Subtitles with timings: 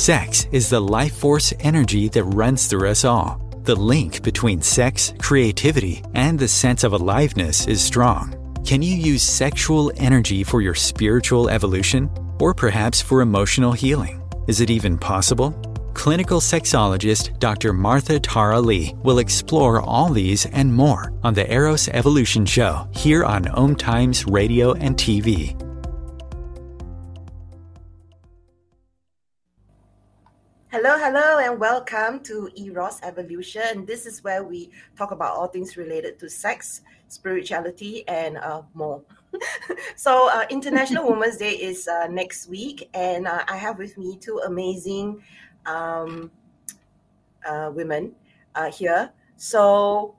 [0.00, 3.38] Sex is the life force energy that runs through us all.
[3.64, 8.34] The link between sex, creativity, and the sense of aliveness is strong.
[8.64, 12.08] Can you use sexual energy for your spiritual evolution?
[12.40, 14.22] Or perhaps for emotional healing?
[14.48, 15.50] Is it even possible?
[15.92, 17.74] Clinical sexologist Dr.
[17.74, 23.22] Martha Tara Lee will explore all these and more on the Eros Evolution Show here
[23.22, 25.59] on Om Times Radio and TV.
[31.50, 33.84] And welcome to Eros Evolution.
[33.84, 39.02] This is where we talk about all things related to sex, spirituality, and uh, more.
[39.96, 44.16] so, uh, International Women's Day is uh, next week, and uh, I have with me
[44.16, 45.24] two amazing
[45.66, 46.30] um,
[47.44, 48.12] uh, women
[48.54, 49.10] uh, here.
[49.36, 50.14] So,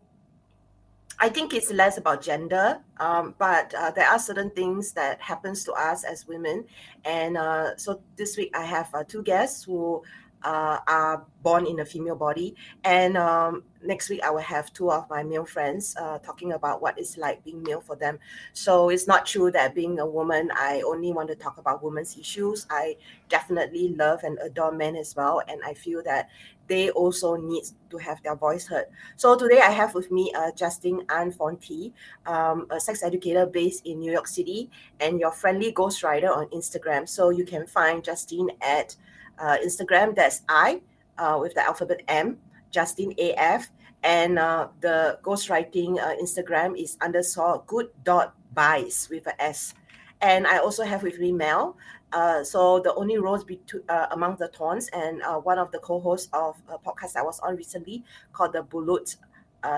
[1.18, 5.64] I think it's less about gender, um, but uh, there are certain things that happens
[5.66, 6.66] to us as women,
[7.06, 10.02] and uh, so this week I have uh, two guests who
[10.44, 12.56] uh, are born in a female body.
[12.84, 16.82] And um, next week, I will have two of my male friends uh, talking about
[16.82, 18.20] what it's like being male for them.
[18.54, 22.18] So it's not true that being a woman, I only want to talk about women's
[22.18, 22.66] issues.
[22.70, 22.96] I
[23.30, 25.42] definitely love and adore men as well.
[25.48, 26.30] And I feel that
[26.68, 28.86] they also need to have their voice heard.
[29.18, 31.92] So today I have with me uh, Justine Ang Fonte,
[32.26, 34.70] um, a sex educator based in New York City,
[35.02, 37.10] and your friendly ghostwriter on Instagram.
[37.10, 38.96] So you can find Justine at
[39.42, 40.82] uh, Instagram, that's I
[41.18, 42.38] uh, with the alphabet M,
[42.70, 43.70] Justine AF.
[44.04, 49.74] And uh, the ghostwriting uh, Instagram is underscore good dot buys with a S.
[50.22, 51.78] And I also have with me Mel.
[52.12, 56.30] Uh, so the only rose between uh, among the thorns, and one of the co-hosts
[56.34, 59.16] of a podcast I was on recently called the Balut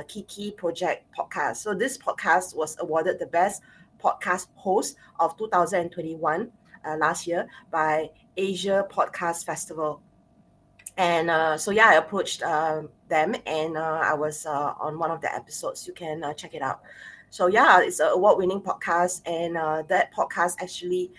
[0.08, 1.58] Kiki Project podcast.
[1.58, 3.62] So this podcast was awarded the best
[4.04, 6.52] podcast host of 2021
[6.86, 10.02] uh, last year by Asia Podcast Festival.
[10.98, 15.10] And uh, so, yeah, I approached uh, them and uh, I was uh, on one
[15.10, 15.88] of the episodes.
[15.88, 16.82] You can uh, check it out.
[17.32, 19.22] So, yeah, it's an award winning podcast.
[19.26, 19.56] And
[19.90, 21.12] that podcast actually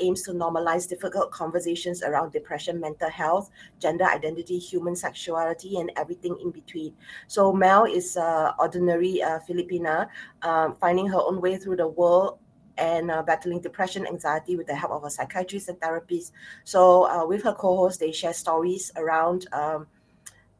[0.00, 6.38] aims to normalize difficult conversations around depression, mental health, gender identity, human sexuality, and everything
[6.42, 6.94] in between.
[7.26, 10.08] So, Mel is an ordinary Filipina
[10.40, 12.38] um, finding her own way through the world
[12.78, 16.32] and uh, battling depression, anxiety with the help of a psychiatrist and therapist.
[16.64, 19.86] So uh, with her co-host, they share stories around um,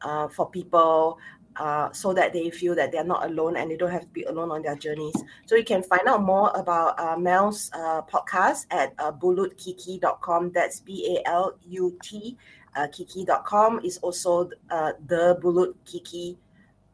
[0.01, 1.17] uh, for people
[1.55, 4.23] uh, so that they feel that they're not alone and they don't have to be
[4.23, 5.15] alone on their journeys.
[5.45, 10.51] So you can find out more about uh, Mel's uh, podcast at uh, balutkiki.com.
[10.51, 12.37] That's B-A-L-U-T
[12.75, 13.81] uh, kiki.com.
[13.83, 16.37] is also the Balut Kiki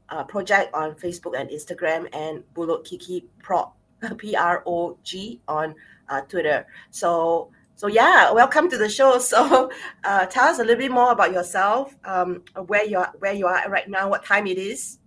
[0.09, 3.72] uh, project on Facebook and Instagram and Balut Kiki Pro
[4.18, 5.76] P R O G on
[6.10, 6.66] uh, Twitter.
[6.92, 9.20] So so yeah, welcome to the show.
[9.20, 9.70] So
[10.04, 13.48] uh, tell us a little bit more about yourself, um, where you are, where you
[13.48, 15.00] are right now, what time it is.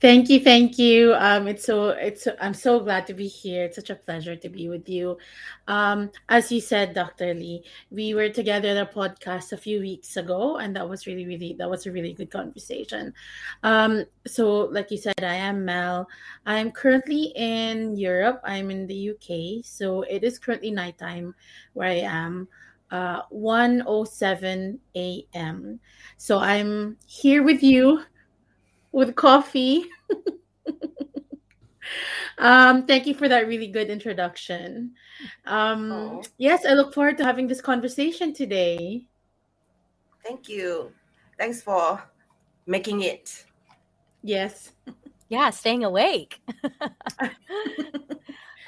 [0.00, 1.12] Thank you, thank you.
[1.18, 3.64] Um, it's so it's I'm so glad to be here.
[3.64, 5.18] It's such a pleasure to be with you.
[5.68, 7.34] Um, as you said, Dr.
[7.34, 11.26] Lee, we were together at a podcast a few weeks ago, and that was really,
[11.26, 13.12] really that was a really good conversation.
[13.62, 16.08] Um, so, like you said, I am Mel.
[16.46, 18.40] I'm currently in Europe.
[18.42, 21.34] I'm in the UK, so it is currently nighttime
[21.74, 22.48] where I am.
[22.90, 25.78] Uh, 107 a.m.
[26.16, 28.02] So I'm here with you
[28.92, 29.86] with coffee.
[32.38, 34.92] um, thank you for that really good introduction.
[35.46, 36.22] Um, oh.
[36.38, 39.06] yes, I look forward to having this conversation today.
[40.24, 40.92] Thank you.
[41.38, 42.02] Thanks for
[42.66, 43.44] making it.
[44.22, 44.72] Yes.
[45.30, 46.40] Yeah, staying awake.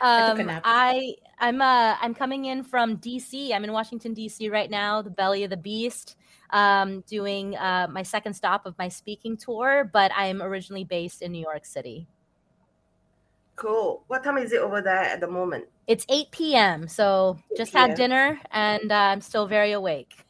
[0.00, 3.52] um, I I'm uh I'm coming in from DC.
[3.52, 6.14] I'm in Washington DC right now, the belly of the beast
[6.52, 11.32] um, doing uh, my second stop of my speaking tour, but I'm originally based in
[11.32, 12.06] New York City.
[13.56, 14.02] Cool.
[14.06, 15.66] What time is it over there at the moment?
[15.86, 16.88] It's 8 p.m.
[16.88, 17.88] So 8 just PM.
[17.88, 20.24] had dinner and uh, I'm still very awake.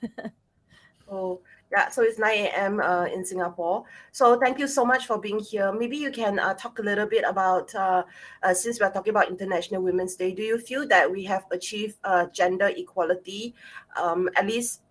[1.11, 1.89] oh, yeah.
[1.89, 2.81] So it's 9 a.m.
[2.81, 3.85] Uh, in Singapore.
[4.11, 5.73] So thank you so much for being here.
[5.73, 8.03] Maybe you can uh, talk a little bit about, uh,
[8.43, 11.97] uh, since we're talking about International Women's Day, do you feel that we have achieved
[12.05, 13.55] uh, gender equality,
[13.97, 14.83] um, at least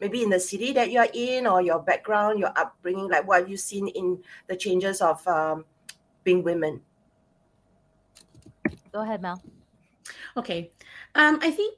[0.00, 3.48] maybe in the city that you're in or your background, your upbringing, like what have
[3.48, 5.64] you seen in the changes of um,
[6.24, 6.80] being women?
[8.92, 9.42] Go ahead, Mel.
[10.36, 10.70] Okay.
[11.14, 11.74] Um, I think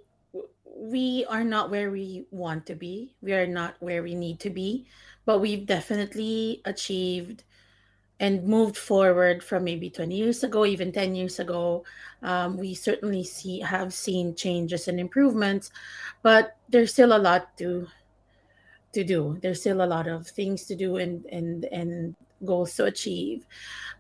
[0.65, 3.15] we are not where we want to be.
[3.21, 4.87] We are not where we need to be,
[5.27, 7.45] but we've definitely achieved
[8.21, 11.85] and moved forward from maybe 20 years ago, even 10 years ago.
[12.23, 15.71] Um, we certainly see have seen changes and improvements,
[16.23, 17.89] but there's still a lot to
[18.93, 19.39] to do.
[19.43, 23.47] There's still a lot of things to do and and and goals to achieve.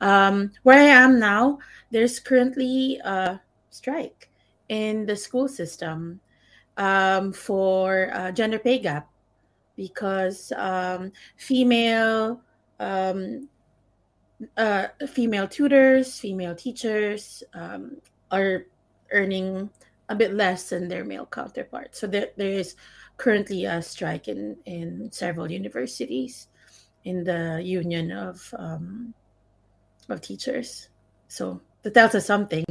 [0.00, 1.58] Um, where I am now,
[1.90, 3.40] there's currently a
[3.70, 4.30] strike
[4.68, 6.20] in the school system
[6.76, 9.10] um, for uh, gender pay gap
[9.76, 12.40] because um, female
[12.78, 13.48] um,
[14.56, 17.96] uh, female tutors, female teachers um,
[18.30, 18.66] are
[19.12, 19.68] earning
[20.08, 22.00] a bit less than their male counterparts.
[22.00, 22.74] So there, there is
[23.20, 26.48] currently a strike in, in several universities
[27.04, 29.12] in the union of um,
[30.08, 30.88] of teachers.
[31.28, 32.64] So that tells us something.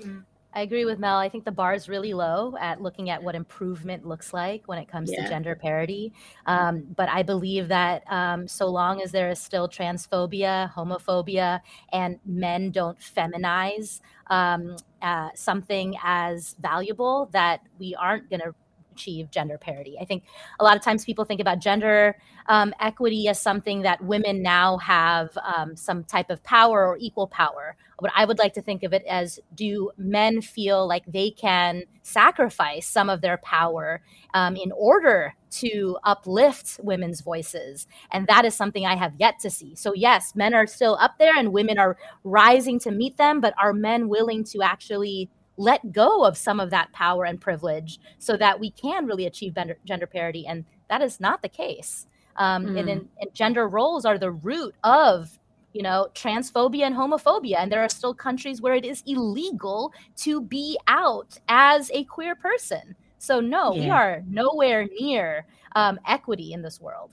[0.00, 0.24] Mm.
[0.54, 1.16] I agree with Mel.
[1.16, 4.78] I think the bar is really low at looking at what improvement looks like when
[4.78, 5.22] it comes yeah.
[5.22, 6.12] to gender parity.
[6.44, 12.18] Um, but I believe that um, so long as there is still transphobia, homophobia, and
[12.26, 18.54] men don't feminize um, uh, something as valuable, that we aren't going to
[18.92, 19.96] achieve gender parity.
[20.00, 20.24] I think
[20.60, 22.16] a lot of times people think about gender
[22.46, 27.26] um, equity as something that women now have um, some type of power or equal
[27.26, 27.76] power.
[28.00, 31.84] But I would like to think of it as do men feel like they can
[32.02, 34.02] sacrifice some of their power
[34.34, 37.86] um, in order to uplift women's voices?
[38.10, 39.74] And that is something I have yet to see.
[39.76, 43.54] So, yes, men are still up there and women are rising to meet them, but
[43.62, 45.30] are men willing to actually?
[45.56, 49.54] Let go of some of that power and privilege so that we can really achieve
[49.54, 50.46] gender, gender parity.
[50.46, 52.06] And that is not the case.
[52.36, 52.78] Um, mm.
[52.78, 55.38] and, and gender roles are the root of
[55.72, 60.40] you know transphobia and homophobia and there are still countries where it is illegal to
[60.40, 63.80] be out as a queer person so no yeah.
[63.80, 67.10] we are nowhere near um, equity in this world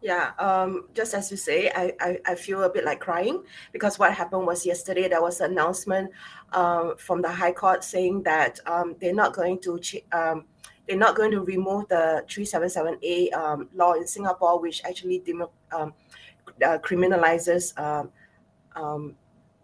[0.00, 3.42] yeah, um, just as you say, I, I, I, feel a bit like crying
[3.72, 6.12] because what happened was yesterday there was an announcement
[6.52, 9.80] um, from the High Court saying that um, they're not going to
[10.12, 10.44] um,
[10.86, 15.22] they're not going to remove the 377A um, law in Singapore, which actually
[15.72, 15.92] um,
[16.64, 17.74] uh, criminalizes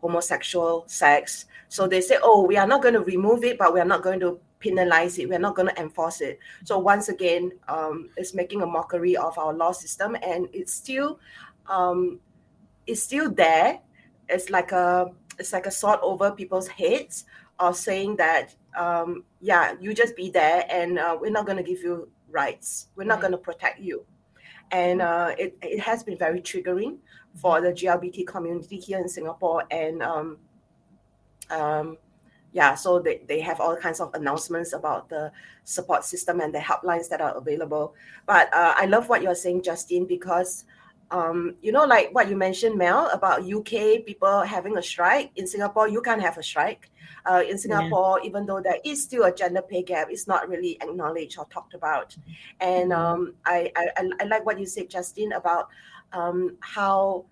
[0.05, 1.47] homosexual sex.
[1.69, 4.03] So they say, oh, we are not going to remove it, but we are not
[4.03, 5.29] going to penalize it.
[5.29, 6.39] We're not going to enforce it.
[6.65, 11.21] So once again, um, it's making a mockery of our law system, and it's still,
[11.69, 12.19] um,
[12.87, 13.81] it's still there.
[14.31, 17.27] It's like a, it's like a sword over people's heads
[17.59, 21.63] of saying that, um, yeah, you just be there, and uh, we're not going to
[21.63, 22.89] give you rights.
[22.97, 23.29] We're not right.
[23.29, 24.07] going to protect you,
[24.73, 26.99] and uh, it it has been very triggering
[27.37, 30.39] for the GLBT community here in Singapore, and um,
[31.51, 31.99] um,
[32.55, 35.33] yeah, so they, they have all kinds of announcements about the
[35.65, 37.95] support system and the helplines that are available.
[38.27, 40.65] But uh, I love what you're saying, Justine, because
[41.11, 45.31] um, you know, like what you mentioned, Mel, about UK people having a strike.
[45.37, 46.91] In Singapore, you can't have a strike.
[47.27, 48.29] Uh, in Singapore, yeah.
[48.29, 51.75] even though there is still a gender pay gap, it's not really acknowledged or talked
[51.75, 52.17] about.
[52.61, 53.01] And mm-hmm.
[53.01, 55.69] um, I, I, I like what you said, Justine, about
[56.13, 57.25] um, how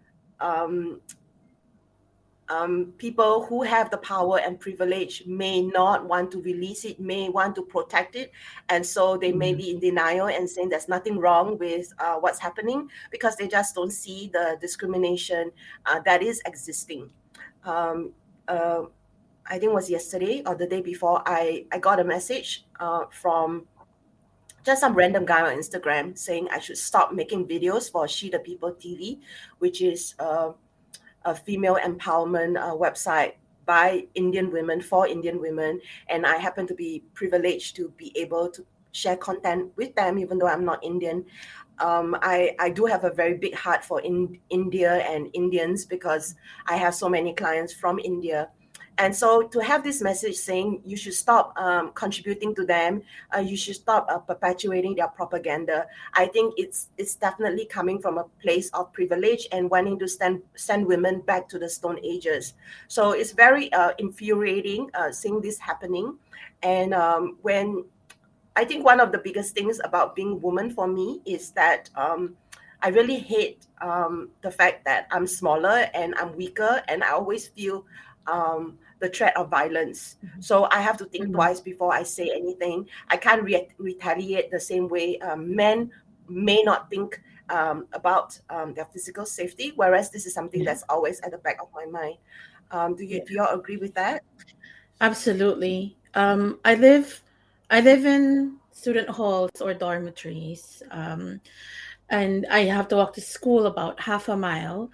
[2.53, 7.31] um, people who have the power and privilege may not want to release it, may
[7.31, 8.31] want to protect it.
[8.69, 9.39] And so they mm-hmm.
[9.39, 13.49] may be in denial and saying there's nothing wrong with uh, what's happening because they
[13.49, 15.51] just don't see the discrimination
[15.87, 17.11] uh, that is existing.
[17.65, 18.13] Um,
[18.49, 18.83] uh,
[19.47, 23.07] I think it was yesterday or the day before, I, I got a message uh,
[23.11, 23.67] from
[24.63, 28.39] just some random guy on Instagram saying I should stop making videos for She the
[28.39, 29.21] People TV,
[29.59, 30.53] which is uh,
[31.25, 36.75] a female empowerment uh, website by Indian women for Indian women, and I happen to
[36.75, 41.25] be privileged to be able to share content with them, even though I'm not Indian.
[41.79, 46.35] Um, I, I do have a very big heart for in, India and Indians because
[46.67, 48.51] I have so many clients from India
[48.99, 53.03] and so to have this message saying you should stop um, contributing to them,
[53.35, 58.19] uh, you should stop uh, perpetuating their propaganda, I think it's it's definitely coming from
[58.19, 62.55] a place of privilege and wanting to send send women back to the Stone Ages.
[62.89, 66.19] So it's very uh, infuriating uh, seeing this happening.
[66.63, 67.85] And um, when
[68.57, 72.37] I think one of the biggest things about being woman for me is that um,
[72.83, 77.49] I really hate um, the fact that I'm smaller and I'm weaker, and I always
[77.49, 77.87] feel
[78.27, 80.17] um, the threat of violence.
[80.25, 80.41] Mm-hmm.
[80.41, 81.35] So I have to think mm-hmm.
[81.35, 82.89] twice before I say anything.
[83.09, 85.91] I can't re- retaliate the same way um, men
[86.29, 91.21] may not think um, about um, their physical safety, whereas this is something that's always
[91.21, 92.17] at the back of my mind.
[92.71, 93.25] Um, do you yeah.
[93.27, 94.23] do you all agree with that?
[95.01, 95.97] Absolutely.
[96.15, 97.23] Um, I live
[97.69, 100.83] I live in student halls or dormitories.
[100.91, 101.41] Um,
[102.09, 104.91] and I have to walk to school about half a mile.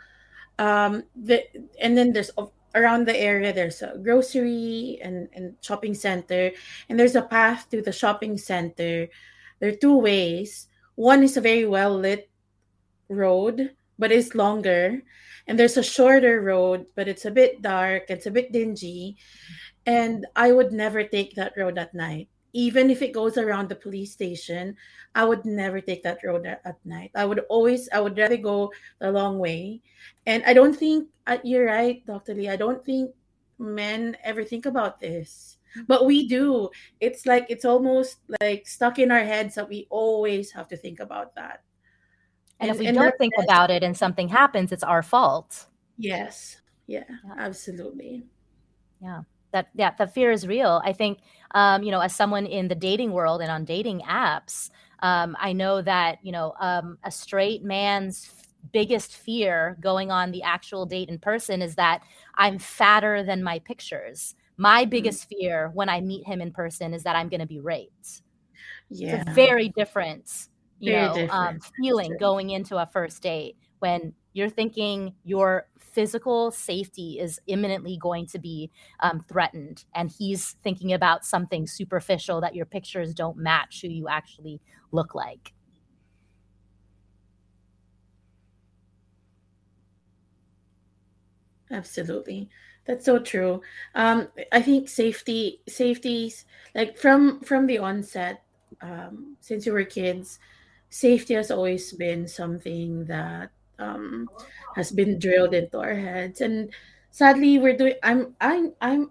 [0.58, 1.44] Um, the,
[1.80, 2.30] and then there's
[2.74, 6.50] around the area there's a grocery and, and shopping center,
[6.88, 9.08] and there's a path to the shopping center.
[9.60, 10.68] There are two ways.
[10.94, 12.30] One is a very well lit
[13.08, 15.02] road, but it's longer,
[15.46, 18.10] and there's a shorter road, but it's a bit dark.
[18.10, 19.16] It's a bit dingy,
[19.86, 23.76] and I would never take that road at night even if it goes around the
[23.76, 24.76] police station,
[25.14, 27.10] I would never take that road at, at, night.
[27.14, 29.82] I would always, I would rather go the long way.
[30.26, 32.34] And I don't think, uh, you're right, Dr.
[32.34, 33.14] Lee, I don't think
[33.58, 35.58] men ever think about this.
[35.86, 36.70] But we do.
[37.00, 41.00] It's like, it's almost like stuck in our heads that we always have to think
[41.00, 41.62] about that.
[42.60, 45.66] And, and if we and don't think about it and something happens, it's our fault.
[45.98, 46.60] Yes.
[46.86, 47.34] Yeah, yeah.
[47.36, 48.24] absolutely.
[49.02, 51.20] Yeah that yeah the fear is real i think
[51.52, 55.52] um, you know as someone in the dating world and on dating apps um, i
[55.52, 58.30] know that you know um, a straight man's
[58.72, 62.02] biggest fear going on the actual date in person is that
[62.34, 64.90] i'm fatter than my pictures my mm-hmm.
[64.90, 65.40] biggest mm-hmm.
[65.40, 68.22] fear when i meet him in person is that i'm going to be raped
[68.90, 70.48] yeah it's a very different
[70.80, 71.32] you very know different.
[71.32, 77.96] Um, feeling going into a first date when you're thinking your physical safety is imminently
[77.98, 83.36] going to be um, threatened and he's thinking about something superficial that your pictures don't
[83.36, 84.60] match who you actually
[84.92, 85.52] look like.
[91.70, 92.48] Absolutely.
[92.86, 93.60] That's so true.
[93.94, 98.42] Um, i think safety safeties like from from the onset
[98.80, 100.38] um, since we were kids
[100.90, 104.28] safety has always been something that um,
[104.74, 106.40] has been drilled into our heads.
[106.40, 106.72] And
[107.10, 107.94] sadly, we're doing.
[108.02, 109.10] I'm I'm I'm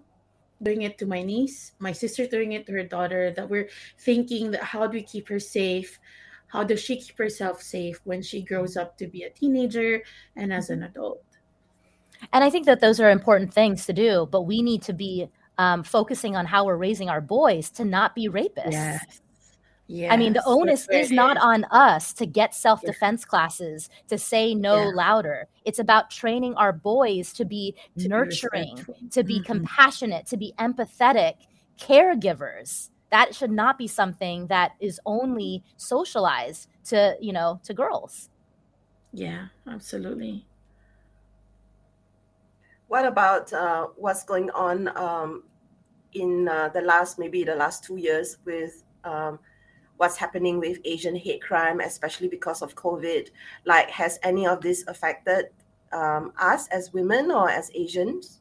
[0.62, 1.72] doing it to my niece.
[1.78, 3.32] My sister doing it to her daughter.
[3.32, 5.98] That we're thinking that how do we keep her safe?
[6.48, 10.02] How does she keep herself safe when she grows up to be a teenager
[10.34, 11.22] and as an adult?
[12.32, 15.28] And I think that those are important things to do, but we need to be
[15.58, 18.72] um, focusing on how we're raising our boys to not be rapists.
[18.72, 19.20] Yes.
[19.90, 23.30] Yes, I mean, the onus is not on us to get self defense yeah.
[23.30, 24.90] classes, to say no yeah.
[24.94, 25.48] louder.
[25.64, 29.44] It's about training our boys to be to nurturing, be to be mm-hmm.
[29.44, 31.36] compassionate, to be empathetic
[31.80, 32.90] caregivers.
[33.10, 38.28] That should not be something that is only socialized to, you know, to girls.
[39.14, 40.44] Yeah, absolutely.
[42.88, 45.44] What about uh, what's going on um,
[46.12, 49.38] in uh, the last, maybe the last two years with um,
[49.98, 53.28] what's happening with Asian hate crime, especially because of COVID.
[53.66, 55.46] Like, has any of this affected
[55.92, 58.40] um, us as women or as Asians?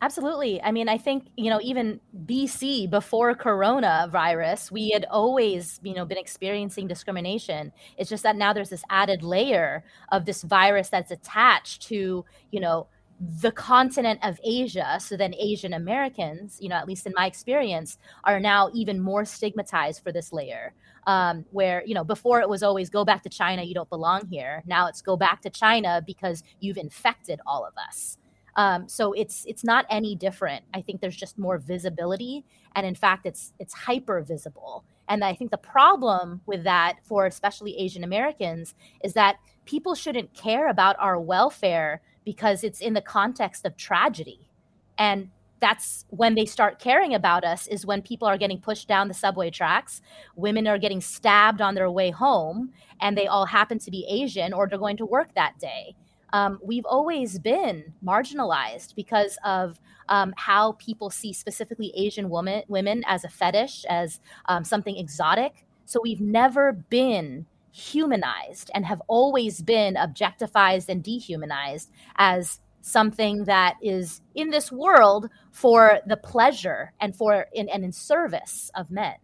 [0.00, 0.62] Absolutely.
[0.62, 6.04] I mean, I think, you know, even BC before coronavirus, we had always, you know,
[6.04, 7.72] been experiencing discrimination.
[7.96, 12.60] It's just that now there's this added layer of this virus that's attached to, you
[12.60, 12.86] know,
[13.20, 17.98] the continent of Asia, so then Asian Americans, you know, at least in my experience,
[18.24, 20.72] are now even more stigmatized for this layer.
[21.06, 24.26] Um, where, you know, before it was always go back to China, you don't belong
[24.26, 24.62] here.
[24.66, 28.18] Now it's go back to China because you've infected all of us.
[28.56, 30.64] Um, so it's it's not any different.
[30.74, 32.44] I think there's just more visibility,
[32.74, 34.84] and in fact, it's it's hyper visible.
[35.08, 40.34] And I think the problem with that for especially Asian Americans is that people shouldn't
[40.34, 44.50] care about our welfare because it's in the context of tragedy.
[44.98, 45.30] And
[45.60, 49.14] that's when they start caring about us is when people are getting pushed down the
[49.14, 50.02] subway tracks
[50.36, 52.70] women are getting stabbed on their way home
[53.00, 55.96] and they all happen to be asian or they're going to work that day
[56.34, 59.80] um, we've always been marginalized because of
[60.10, 65.64] um, how people see specifically asian woman, women as a fetish as um, something exotic
[65.86, 67.46] so we've never been
[67.78, 75.28] humanized and have always been objectified and dehumanized as something that is in this world
[75.52, 79.14] for the pleasure and for in, and in service of men.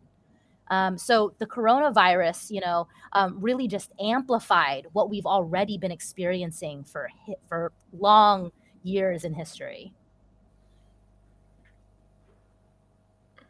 [0.68, 6.84] Um, so the coronavirus, you know, um, really just amplified what we've already been experiencing
[6.84, 7.08] for
[7.48, 8.50] for long
[8.82, 9.92] years in history.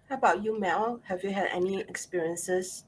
[0.08, 1.00] How about you, Mel?
[1.04, 2.84] Have you had any experiences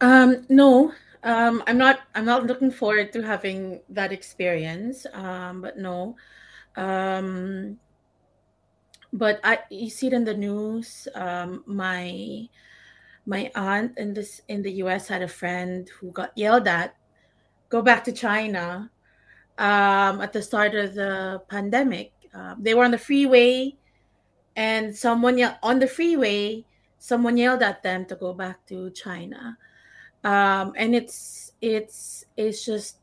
[0.00, 2.00] um, no, um, I'm not.
[2.14, 5.06] I'm not looking forward to having that experience.
[5.12, 6.16] Um, but no,
[6.76, 7.78] um,
[9.12, 11.08] but I you see it in the news.
[11.14, 12.48] Um, my
[13.26, 15.08] my aunt in this in the U.S.
[15.08, 16.94] had a friend who got yelled at.
[17.68, 18.90] Go back to China.
[19.58, 23.74] Um, at the start of the pandemic, uh, they were on the freeway,
[24.54, 26.64] and someone yelled on the freeway.
[27.00, 29.58] Someone yelled at them to go back to China
[30.28, 32.98] um, and it's it's it's just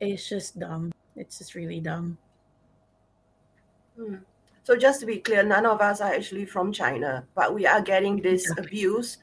[0.00, 0.92] it's just dumb.
[1.14, 2.16] It's just really dumb.
[3.96, 4.16] Hmm.
[4.62, 7.82] So just to be clear, none of us are actually from China, but we are
[7.82, 9.18] getting this abuse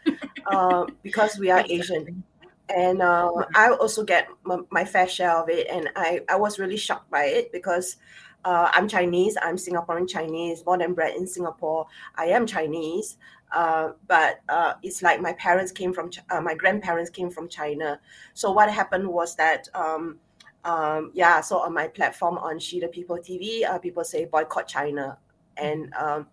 [0.46, 2.24] uh, because we are Asian.
[2.70, 5.66] And uh, I also get m- my fair share of it.
[5.68, 7.98] And I, I was really shocked by it because
[8.46, 11.88] uh, I'm Chinese, I'm Singaporean Chinese, born and bred in Singapore.
[12.16, 13.18] I am Chinese.
[13.52, 18.00] Uh, but uh, it's like my parents came from, uh, my grandparents came from China.
[18.34, 20.18] So what happened was that um,
[20.64, 24.68] um, yeah, so on my platform on She the People TV, uh, people say boycott
[24.68, 25.18] China
[25.58, 26.28] and um,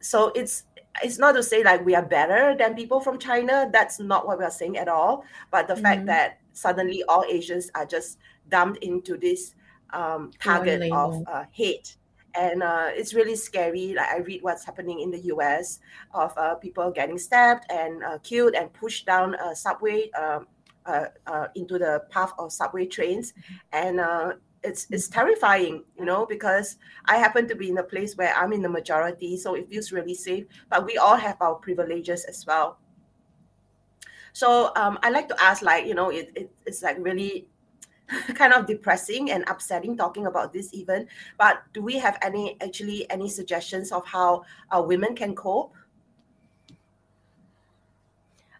[0.00, 0.64] so it's
[1.02, 3.68] it's not to say like we are better than people from China.
[3.72, 5.24] That's not what we are saying at all.
[5.50, 5.82] But the mm-hmm.
[5.82, 9.54] fact that suddenly all Asians are just dumped into this
[9.92, 11.96] um, target of uh, hate.
[12.38, 13.94] And uh, it's really scary.
[13.94, 15.80] Like I read what's happening in the U.S.
[16.14, 20.46] of uh, people getting stabbed and uh, killed and pushed down a subway um,
[20.86, 23.54] uh, uh, into the path of subway trains, mm-hmm.
[23.72, 26.76] and it's it's terrifying, you know, because
[27.06, 29.92] I happen to be in a place where I'm in the majority, so it feels
[29.92, 30.46] really safe.
[30.70, 32.78] But we all have our privileges as well.
[34.32, 37.48] So um, I like to ask, like, you know, it, it it's like really
[38.34, 41.06] kind of depressing and upsetting talking about this even.
[41.38, 45.74] But do we have any actually any suggestions of how our women can cope?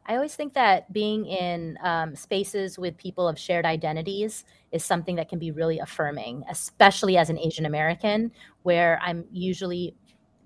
[0.08, 5.16] I always think that being in um, spaces with people of shared identities is something
[5.16, 9.94] that can be really affirming, especially as an Asian American, where I'm usually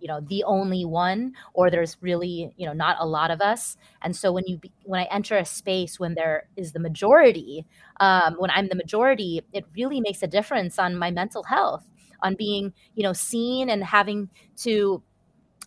[0.02, 3.76] you know the only one or there's really you know not a lot of us.
[4.02, 7.66] And so when you when i enter a space when there is the majority
[8.00, 11.84] um, when i'm the majority it really makes a difference on my mental health
[12.22, 15.02] on being you know seen and having to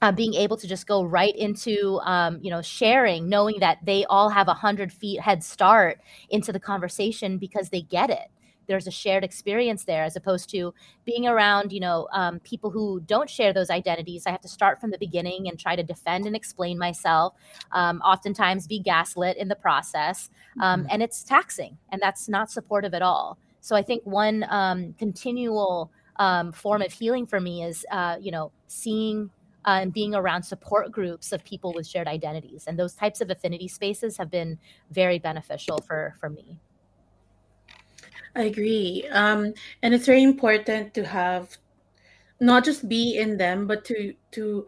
[0.01, 4.05] uh, being able to just go right into um, you know sharing knowing that they
[4.05, 5.99] all have a hundred feet head start
[6.29, 8.29] into the conversation because they get it
[8.67, 10.73] there's a shared experience there as opposed to
[11.05, 14.79] being around you know um, people who don't share those identities i have to start
[14.79, 17.33] from the beginning and try to defend and explain myself
[17.71, 20.29] um, oftentimes be gaslit in the process
[20.61, 20.89] um, mm-hmm.
[20.91, 25.91] and it's taxing and that's not supportive at all so i think one um, continual
[26.17, 29.29] um, form of healing for me is uh, you know seeing
[29.65, 32.65] uh, and being around support groups of people with shared identities.
[32.67, 34.59] And those types of affinity spaces have been
[34.91, 36.59] very beneficial for, for me.
[38.35, 39.07] I agree.
[39.11, 41.57] Um, and it's very important to have
[42.39, 44.67] not just be in them, but to to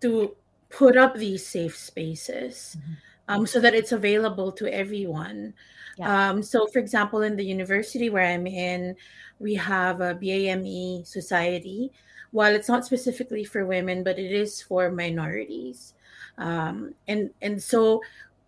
[0.00, 0.36] to
[0.70, 2.92] put up these safe spaces mm-hmm.
[3.28, 5.52] um, so that it's available to everyone.
[5.98, 6.30] Yeah.
[6.30, 8.96] Um, so, for example, in the university where I'm in,
[9.38, 11.92] we have a BAME society
[12.30, 15.92] while it's not specifically for women, but it is for minorities.
[16.38, 18.00] Um, and and so,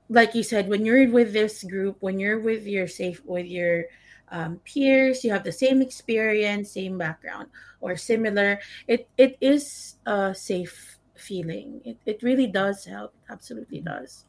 [0.09, 3.85] like you said, when you're with this group, when you're with your safe with your
[4.31, 7.49] um, peers, you have the same experience, same background,
[7.81, 8.61] or similar.
[8.89, 11.81] It it is a safe feeling.
[11.85, 13.15] It it really does help.
[13.31, 14.01] Absolutely mm-hmm.
[14.01, 14.25] does.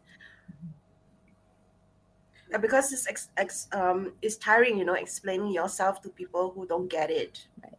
[2.62, 6.88] because it's ex, ex, um it's tiring, you know, explaining yourself to people who don't
[6.88, 7.48] get it.
[7.64, 7.74] Right.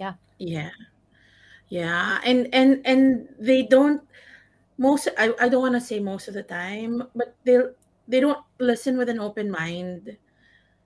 [0.00, 0.14] Yeah.
[0.38, 0.70] Yeah.
[1.68, 2.20] Yeah.
[2.24, 4.02] And and and they don't
[4.78, 7.58] most I, I don't want to say most of the time, but they
[8.08, 10.16] they don't listen with an open mind.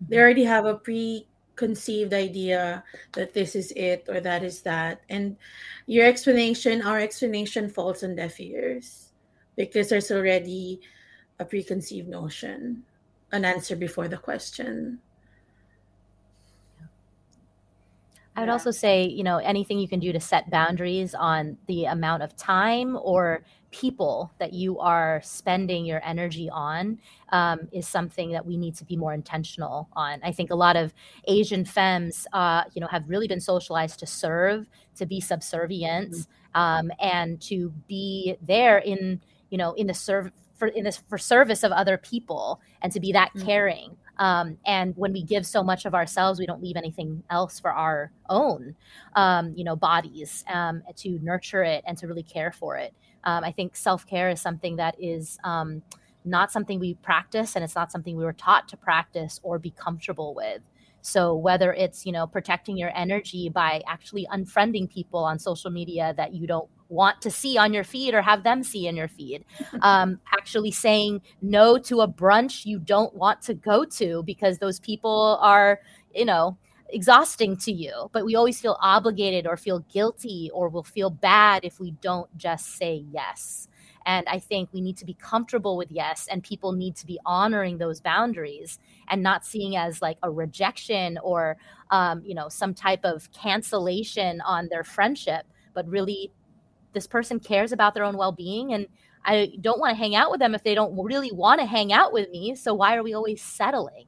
[0.08, 5.02] They already have a preconceived idea that this is it or that is that.
[5.08, 5.36] And
[5.86, 9.12] your explanation, our explanation falls on deaf ears
[9.56, 10.80] because there's already
[11.38, 12.82] a preconceived notion,
[13.32, 15.00] an answer before the question.
[18.36, 21.84] I would also say, you know, anything you can do to set boundaries on the
[21.86, 26.98] amount of time or people that you are spending your energy on
[27.30, 30.20] um, is something that we need to be more intentional on.
[30.24, 30.92] I think a lot of
[31.26, 36.60] Asian femmes, uh, you know, have really been socialized to serve, to be subservient, mm-hmm.
[36.60, 41.16] um, and to be there in, you know, in the serve for in this for
[41.16, 43.46] service of other people, and to be that mm-hmm.
[43.46, 43.96] caring.
[44.20, 47.72] Um, and when we give so much of ourselves, we don't leave anything else for
[47.72, 48.76] our own,
[49.16, 52.94] um, you know, bodies um, to nurture it and to really care for it.
[53.24, 55.82] Um, I think self care is something that is um,
[56.26, 59.70] not something we practice, and it's not something we were taught to practice or be
[59.70, 60.60] comfortable with.
[61.00, 66.12] So whether it's you know protecting your energy by actually unfriending people on social media
[66.18, 69.08] that you don't want to see on your feed or have them see in your
[69.08, 69.44] feed.
[69.82, 74.78] Um, actually saying no to a brunch you don't want to go to because those
[74.78, 75.80] people are,
[76.14, 76.58] you know,
[76.92, 78.10] exhausting to you.
[78.12, 82.36] But we always feel obligated or feel guilty or will feel bad if we don't
[82.36, 83.68] just say yes.
[84.06, 87.20] And I think we need to be comfortable with yes, and people need to be
[87.26, 91.58] honoring those boundaries and not seeing as like a rejection or,
[91.90, 96.32] um, you know, some type of cancellation on their friendship, but really
[96.92, 98.72] this person cares about their own well being.
[98.72, 98.86] And
[99.24, 101.92] I don't want to hang out with them if they don't really want to hang
[101.92, 102.54] out with me.
[102.54, 104.06] So why are we always settling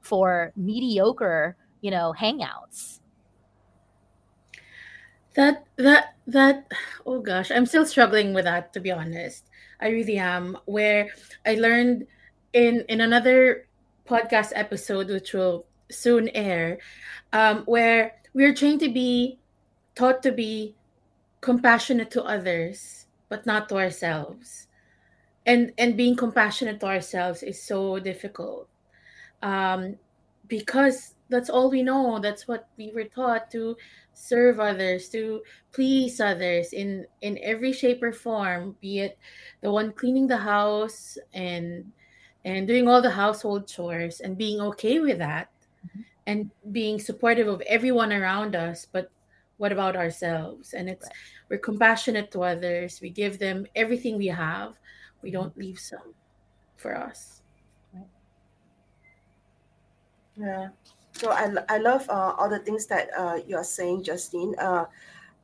[0.00, 3.00] for mediocre, you know, hangouts?
[5.34, 6.70] That that that
[7.06, 9.48] oh gosh, I'm still struggling with that to be honest.
[9.80, 10.58] I really am.
[10.66, 11.08] Where
[11.46, 12.06] I learned
[12.52, 13.66] in in another
[14.06, 16.78] podcast episode, which will soon air,
[17.32, 19.38] um, where we're trained to be
[19.94, 20.74] taught to be
[21.42, 24.68] compassionate to others, but not to ourselves.
[25.44, 28.68] And and being compassionate to ourselves is so difficult.
[29.42, 29.98] Um,
[30.48, 32.20] because that's all we know.
[32.20, 33.76] That's what we were taught to
[34.14, 39.18] serve others, to please others in in every shape or form, be it
[39.60, 41.90] the one cleaning the house and
[42.44, 45.48] and doing all the household chores and being okay with that
[45.86, 46.00] mm-hmm.
[46.26, 49.10] and being supportive of everyone around us but
[49.58, 51.14] what about ourselves and it's right.
[51.48, 54.78] we're compassionate to others we give them everything we have
[55.22, 55.40] we mm-hmm.
[55.40, 56.14] don't leave some
[56.76, 57.42] for us
[60.36, 60.68] yeah
[61.12, 64.86] so I, I love uh, all the things that uh, you are saying, Justine uh,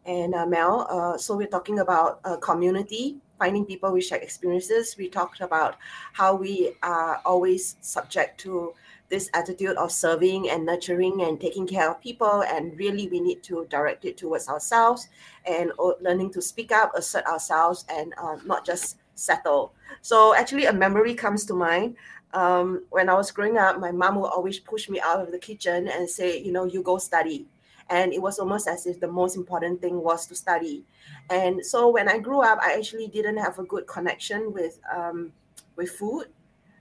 [0.07, 0.87] and uh, Mel.
[0.89, 4.97] Uh, so we're talking about uh, community, finding people with shared experiences.
[4.99, 5.77] We talked about
[6.13, 8.73] how we are always subject to
[9.09, 13.43] this attitude of serving and nurturing and taking care of people and really we need
[13.43, 15.09] to direct it towards ourselves
[15.47, 20.73] and learning to speak up assert ourselves and uh, not just settle so actually a
[20.73, 21.97] memory comes to mind
[22.35, 25.39] um, when I was growing up, my mom would always push me out of the
[25.39, 27.47] kitchen and say, you know, you go study.
[27.91, 30.85] And it was almost as if the most important thing was to study.
[31.31, 35.33] And so when I grew up, I actually didn't have a good connection with um,
[35.75, 36.27] with food,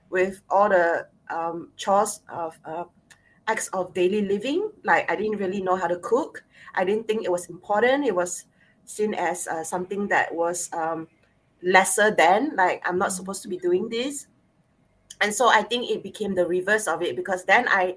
[0.10, 2.86] with all the um, chores of uh,
[3.48, 4.72] acts of daily living.
[4.84, 6.44] Like I didn't really know how to cook.
[6.76, 8.06] I didn't think it was important.
[8.06, 8.46] It was
[8.86, 11.08] seen as uh, something that was um,
[11.64, 12.56] lesser than.
[12.56, 14.28] Like I'm not supposed to be doing this
[15.22, 17.96] and so i think it became the reverse of it because then i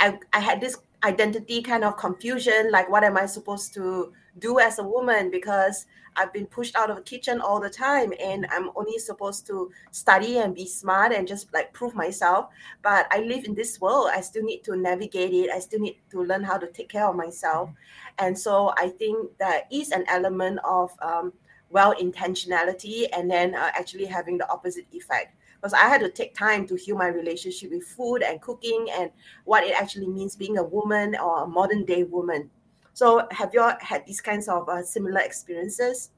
[0.00, 4.60] i, I had this identity kind of confusion like what am i supposed to do
[4.60, 8.46] as a woman because i've been pushed out of the kitchen all the time and
[8.50, 12.46] i'm only supposed to study and be smart and just like prove myself.
[12.82, 14.10] But i live in this world.
[14.12, 15.50] I still need to navigate it.
[15.50, 17.70] I still need to learn how to take care of myself.
[18.18, 21.32] And so i think that is an element of um,
[21.70, 25.34] well intentionality and then uh, actually having the opposite effect.
[25.56, 29.10] Because I had to take time to heal my relationship with food and cooking and
[29.44, 32.50] what it actually means being a woman or a modern day woman.
[32.94, 36.10] So, have you all had these kinds of uh, similar experiences?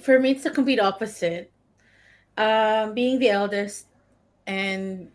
[0.00, 1.50] For me, it's the complete opposite.
[2.36, 3.86] Um, being the eldest
[4.46, 5.10] and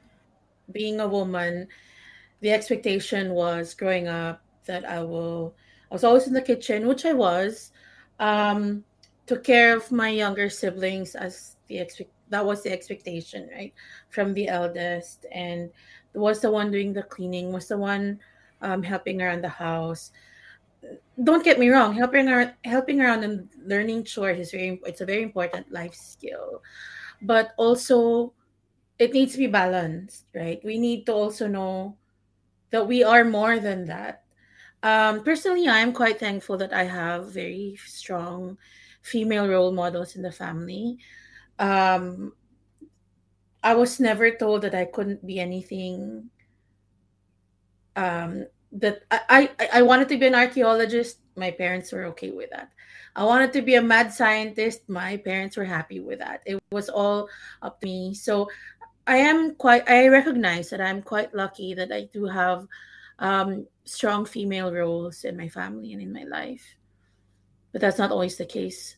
[0.72, 1.68] being a woman,
[2.42, 5.56] the expectation was growing up that I will.
[5.92, 7.72] I was always in the kitchen, which I was.
[8.20, 8.84] Um,
[9.26, 13.74] took care of my younger siblings as the expect that was the expectation right
[14.10, 15.70] from the eldest and
[16.14, 18.20] was the one doing the cleaning was the one
[18.62, 20.12] um, helping around the house.
[21.24, 25.06] Don't get me wrong helping around helping around and learning chores is very it's a
[25.06, 26.62] very important life skill.
[27.22, 28.34] But also
[29.00, 30.64] it needs to be balanced right?
[30.64, 31.98] We need to also know
[32.70, 34.24] that we are more than that.
[34.84, 38.60] Um, personally i'm quite thankful that i have very strong
[39.08, 41.00] female role models in the family.
[41.60, 42.34] Um,
[43.68, 46.30] I was never told that I couldn't be anything.
[47.96, 51.20] Um, that I, I, I wanted to be an archaeologist.
[51.36, 52.72] My parents were okay with that.
[53.16, 54.88] I wanted to be a mad scientist.
[54.88, 56.42] My parents were happy with that.
[56.46, 57.28] It was all
[57.62, 58.14] up to me.
[58.14, 58.48] So
[59.08, 62.68] I am quite, I recognize that I'm quite lucky that I do have
[63.20, 66.78] um, strong female roles in my family and in my life
[67.78, 68.97] but that's not always the case.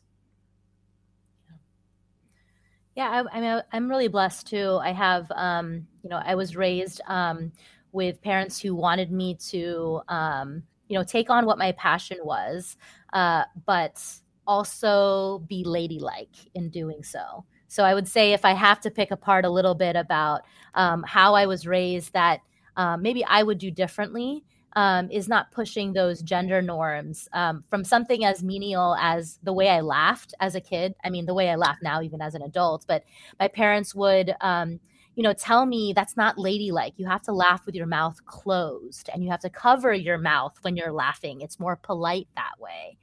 [3.00, 4.78] Yeah, I, I'm I'm really blessed too.
[4.84, 7.54] I have, um, you know, I was raised um,
[7.94, 12.76] with parents who wanted me to, um, you know, take on what my passion was,
[13.14, 14.04] uh, but
[14.46, 17.46] also be ladylike in doing so.
[17.70, 20.42] So I would say if I have to pick apart a little bit about
[20.74, 22.42] um, how I was raised, that
[22.76, 27.84] um, maybe I would do differently um, is not pushing those gender norms um, from
[27.84, 30.96] something as menial as the way I laughed as a kid.
[31.04, 32.86] I mean, the way I laugh now, even as an adult.
[32.88, 33.04] But
[33.40, 34.80] my parents would, um,
[35.16, 36.94] you know, tell me that's not ladylike.
[36.98, 40.58] You have to laugh with your mouth closed, and you have to cover your mouth
[40.62, 41.42] when you're laughing.
[41.42, 42.98] It's more polite that way.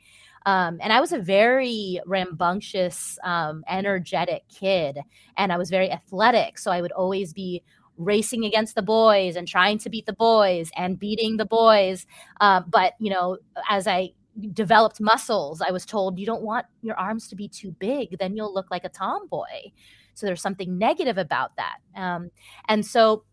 [0.46, 5.00] Um, and I was a very rambunctious, um, energetic kid,
[5.36, 6.58] and I was very athletic.
[6.58, 7.64] So I would always be
[7.96, 12.06] racing against the boys and trying to beat the boys and beating the boys.
[12.40, 14.10] Uh, but you know, as I
[14.52, 18.36] developed muscles, I was told you don't want your arms to be too big, then
[18.36, 19.72] you'll look like a tomboy.
[20.14, 21.78] So there's something negative about that.
[21.94, 22.30] Um,
[22.68, 23.24] and so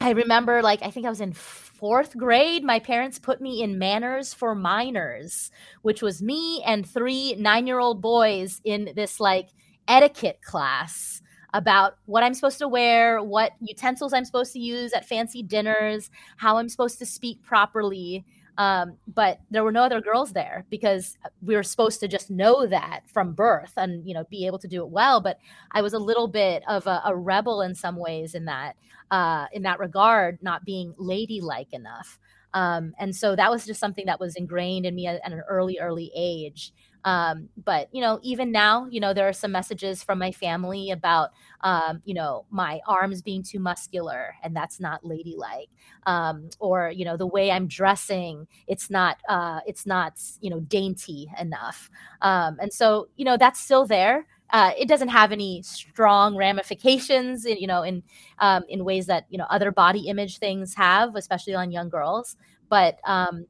[0.00, 2.64] I remember, like, I think I was in fourth grade.
[2.64, 5.50] My parents put me in manners for minors,
[5.82, 9.50] which was me and three nine year old boys in this, like,
[9.88, 11.20] etiquette class
[11.54, 16.10] about what I'm supposed to wear, what utensils I'm supposed to use at fancy dinners,
[16.36, 18.24] how I'm supposed to speak properly.
[18.58, 22.66] Um, but there were no other girls there because we were supposed to just know
[22.66, 25.20] that from birth and you know be able to do it well.
[25.20, 25.38] But
[25.72, 28.76] I was a little bit of a, a rebel in some ways in that
[29.10, 32.18] uh, in that regard, not being ladylike enough.
[32.52, 35.42] Um, and so that was just something that was ingrained in me at, at an
[35.48, 36.72] early, early age.
[37.04, 40.90] Um, but you know, even now, you know, there are some messages from my family
[40.90, 41.30] about,
[41.62, 45.70] um, you know, my arms being too muscular, and that's not ladylike.
[46.06, 50.60] Um, or you know, the way I'm dressing, it's not, uh, it's not, you know,
[50.60, 51.90] dainty enough.
[52.22, 54.26] Um, and so, you know, that's still there.
[54.52, 58.02] Uh, it doesn't have any strong ramifications, in, you know, in
[58.40, 62.36] um, in ways that you know other body image things have, especially on young girls.
[62.68, 63.46] But um,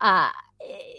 [0.00, 0.30] uh,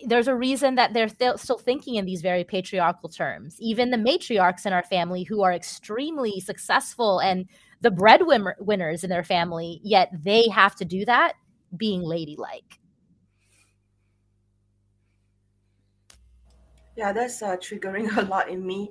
[0.05, 3.57] there's a reason that they're th- still thinking in these very patriarchal terms.
[3.59, 7.47] Even the matriarchs in our family, who are extremely successful and
[7.81, 11.33] the breadwinners in their family, yet they have to do that
[11.75, 12.79] being ladylike.
[16.95, 18.89] Yeah, that's uh, triggering a lot in me.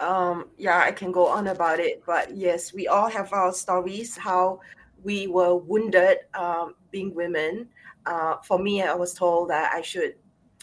[0.00, 4.16] Um, yeah, I can go on about it, but yes, we all have our stories
[4.16, 4.60] how
[5.02, 7.68] we were wounded um, being women
[8.06, 10.14] uh, for me, I was told that I should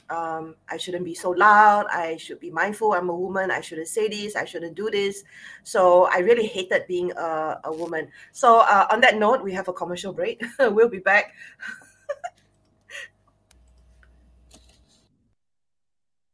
[0.10, 1.88] um, I shouldn't be so loud.
[1.92, 2.94] I should be mindful.
[2.94, 3.52] I'm a woman.
[3.52, 4.36] I shouldn't say this.
[4.36, 5.24] I shouldn't do this.
[5.64, 8.10] So I really hated being a, a woman.
[8.32, 10.44] So uh, on that note, we have a commercial break.
[10.60, 11.34] we'll be back.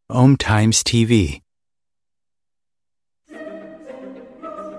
[0.10, 1.42] Om Times TV.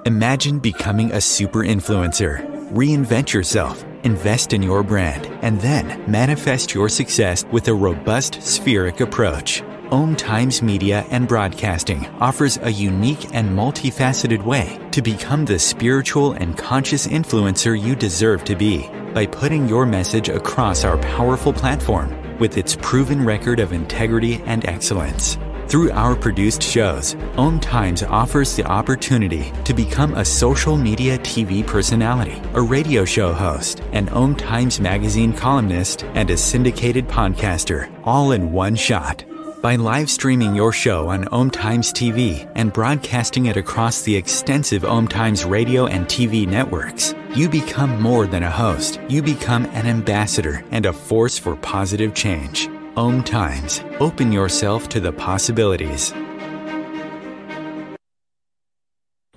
[0.04, 2.59] Imagine becoming a super influencer.
[2.70, 9.00] Reinvent yourself invest in your brand, and then manifest your success with a robust spheric
[9.00, 9.62] approach.
[9.90, 16.32] Om Times Media and Broadcasting offers a unique and multifaceted way to become the spiritual
[16.32, 22.38] and conscious influencer you deserve to be by putting your message across our powerful platform
[22.38, 25.36] with its proven record of integrity and excellence.
[25.70, 31.64] Through our produced shows, Om Times offers the opportunity to become a social media TV
[31.64, 38.32] personality, a radio show host, an Om Times magazine columnist, and a syndicated podcaster, all
[38.32, 39.24] in one shot.
[39.62, 44.84] By live streaming your show on Om Times TV and broadcasting it across the extensive
[44.84, 48.98] Om Times radio and TV networks, you become more than a host.
[49.08, 52.68] You become an ambassador and a force for positive change.
[52.96, 53.82] Om Times.
[54.00, 56.12] Open yourself to the possibilities.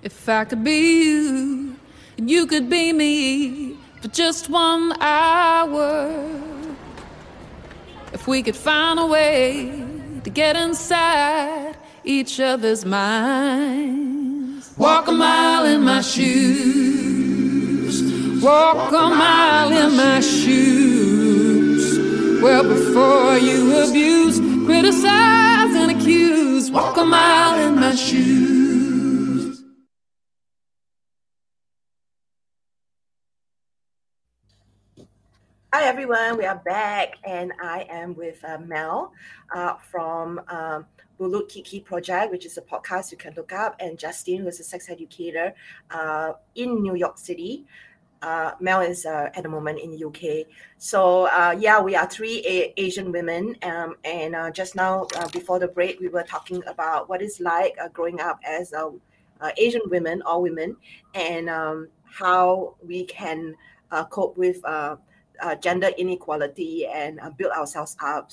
[0.02, 1.76] If I could be you,
[2.18, 6.10] and you could be me for just one hour.
[8.12, 9.70] If we could find a way
[10.24, 14.74] to get inside each other's minds.
[14.76, 16.82] Walk a mile in my shoes.
[18.42, 21.03] Walk a mile in my shoes.
[22.44, 29.64] Well, before you abuse, criticize, and accuse, walk a mile in my shoes.
[35.72, 36.36] Hi, everyone.
[36.36, 39.14] We are back, and I am with uh, Mel
[39.54, 40.84] uh, from um,
[41.18, 44.60] Balut Kiki Project, which is a podcast you can look up, and Justine, who is
[44.60, 45.54] a sex educator
[45.90, 47.64] uh, in New York City
[48.24, 50.46] uh, Mel is uh, at the moment in the UK.
[50.78, 55.28] So uh, yeah, we are three a- Asian women, um, and uh, just now uh,
[55.28, 58.72] before the break, we were talking about what it's like uh, growing up as
[59.58, 60.74] Asian women, or women,
[61.14, 63.54] and um, how we can
[64.08, 64.64] cope with
[65.60, 68.30] gender inequality and build ourselves up,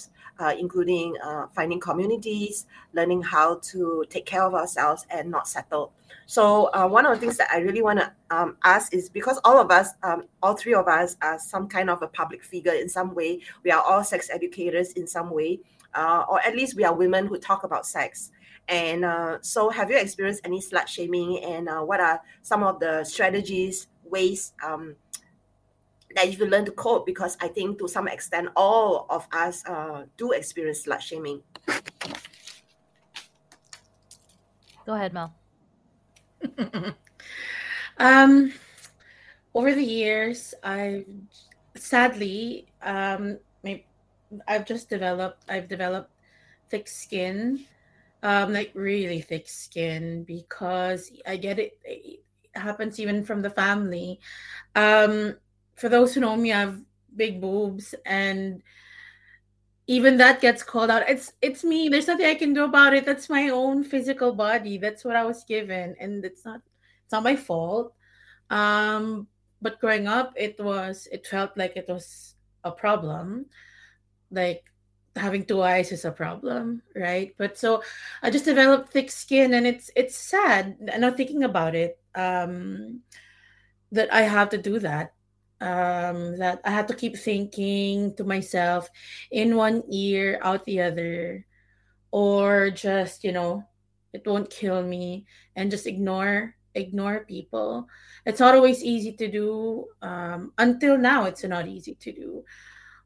[0.57, 1.15] including
[1.53, 5.91] finding communities, learning how to take care of ourselves and not settle
[6.31, 9.37] so uh, one of the things that I really want to um, ask is because
[9.43, 12.71] all of us, um, all three of us, are some kind of a public figure
[12.71, 13.41] in some way.
[13.65, 15.59] We are all sex educators in some way,
[15.93, 18.31] uh, or at least we are women who talk about sex.
[18.69, 21.43] And uh, so, have you experienced any slut shaming?
[21.43, 24.95] And uh, what are some of the strategies, ways um,
[26.15, 27.06] that if you can learn to cope?
[27.06, 31.41] Because I think to some extent, all of us uh, do experience slut shaming.
[34.86, 35.34] Go ahead, Mel.
[37.97, 38.52] um,
[39.54, 41.06] over the years, I
[41.76, 43.39] sadly, um,
[44.47, 45.43] I've just developed.
[45.50, 46.12] I've developed
[46.69, 47.65] thick skin,
[48.24, 51.78] um, like really thick skin, because I get it.
[51.84, 54.19] It happens even from the family.
[54.76, 55.36] Um,
[55.81, 56.79] for those who know me, I have
[57.15, 58.61] big boobs, and
[59.87, 61.09] even that gets called out.
[61.09, 61.89] It's it's me.
[61.89, 63.03] There's nothing I can do about it.
[63.03, 64.77] That's my own physical body.
[64.77, 66.61] That's what I was given, and it's not
[67.03, 67.93] it's not my fault.
[68.51, 69.27] Um,
[69.59, 73.47] but growing up, it was it felt like it was a problem,
[74.29, 74.63] like
[75.15, 77.33] having two eyes is a problem, right?
[77.41, 77.81] But so
[78.21, 80.77] I just developed thick skin, and it's it's sad.
[80.79, 83.01] Not thinking about it, um,
[83.91, 85.13] that I have to do that
[85.62, 88.89] um, that I had to keep thinking to myself
[89.32, 91.45] in one ear, out the other,
[92.12, 93.63] or just, you know,
[94.12, 97.88] it won't kill me and just ignore ignore people.
[98.26, 99.86] It's not always easy to do.
[100.02, 102.43] Um, until now, it's not easy to do.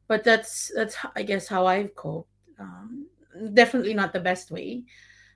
[0.08, 2.30] But that's that's I guess how I've coped.
[2.58, 3.06] Um,
[3.54, 4.84] definitely not the best way,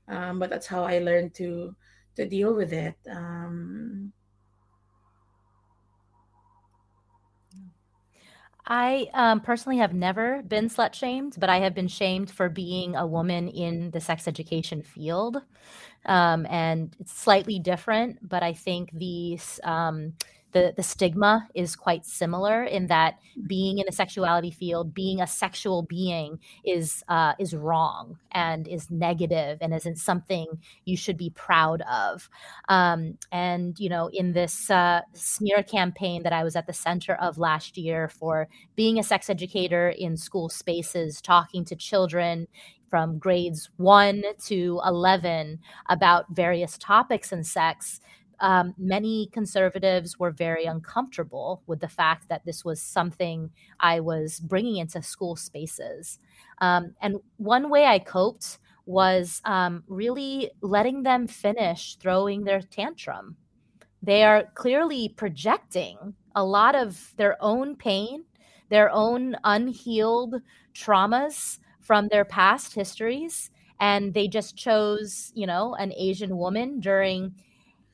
[0.09, 1.75] um, but that's how I learned to
[2.17, 2.95] to deal with it.
[3.11, 4.13] Um,
[8.73, 12.95] I um, personally have never been slut shamed, but I have been shamed for being
[12.95, 15.43] a woman in the sex education field.
[16.07, 20.15] Um, and it's slightly different, but I think these um,
[20.53, 25.27] the the stigma is quite similar in that being in the sexuality field, being a
[25.27, 30.47] sexual being is uh, is wrong and is negative and isn't something
[30.85, 32.29] you should be proud of.
[32.69, 37.15] Um, and you know, in this uh, smear campaign that I was at the center
[37.15, 42.47] of last year for being a sex educator in school spaces, talking to children
[42.91, 48.01] from grades one to 11 about various topics in sex
[48.41, 54.41] um, many conservatives were very uncomfortable with the fact that this was something I was
[54.41, 56.19] bringing into school spaces.
[56.59, 63.37] Um, and one way I coped was um, really letting them finish throwing their tantrum.
[64.03, 68.25] They are clearly projecting a lot of their own pain,
[68.71, 70.37] their own unhealed
[70.75, 73.51] traumas from their past histories.
[73.81, 77.35] And they just chose, you know, an Asian woman during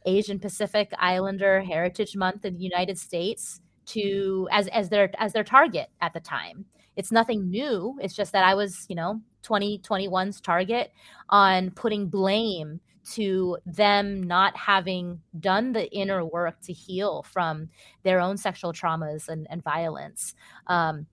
[0.07, 5.45] Asian Pacific Islander Heritage Month in the United States to as as their as their
[5.45, 6.65] target at the time.
[6.97, 7.99] It's nothing new.
[8.01, 10.93] It's just that I was, you know, 2021's target
[11.29, 12.81] on putting blame
[13.13, 17.69] to them not having done the inner work to heal from
[18.03, 20.35] their own sexual traumas and, and violence
[20.67, 21.07] um,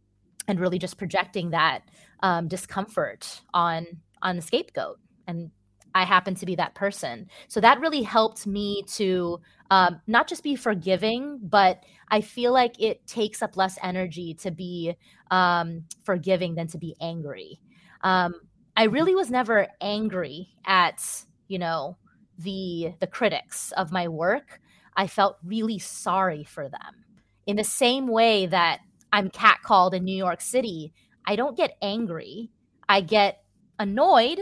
[0.48, 1.84] and really just projecting that
[2.22, 3.86] um, discomfort on
[4.22, 5.52] on the scapegoat and
[5.96, 7.30] I happen to be that person.
[7.48, 9.40] So that really helped me to
[9.72, 14.52] um, not just be forgiving, but I feel like it takes up less energy to
[14.52, 14.96] be
[15.32, 17.60] um, forgiving than to be angry.
[18.02, 18.34] Um,
[18.76, 21.04] I really was never angry at
[21.48, 21.98] you know
[22.38, 24.60] the the critics of my work.
[24.96, 27.06] I felt really sorry for them.
[27.46, 28.80] In the same way that
[29.12, 30.94] I'm catcalled in New York City,
[31.26, 32.52] I don't get angry.
[32.88, 33.44] I get
[33.80, 34.40] annoyed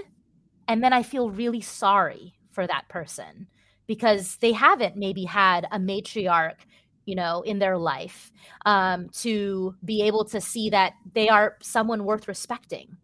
[0.68, 3.48] and then I feel really sorry for that person
[3.88, 6.58] because they haven't maybe had a matriarch
[7.06, 8.32] you know in their life
[8.66, 12.96] um, to be able to see that they are someone worth respecting.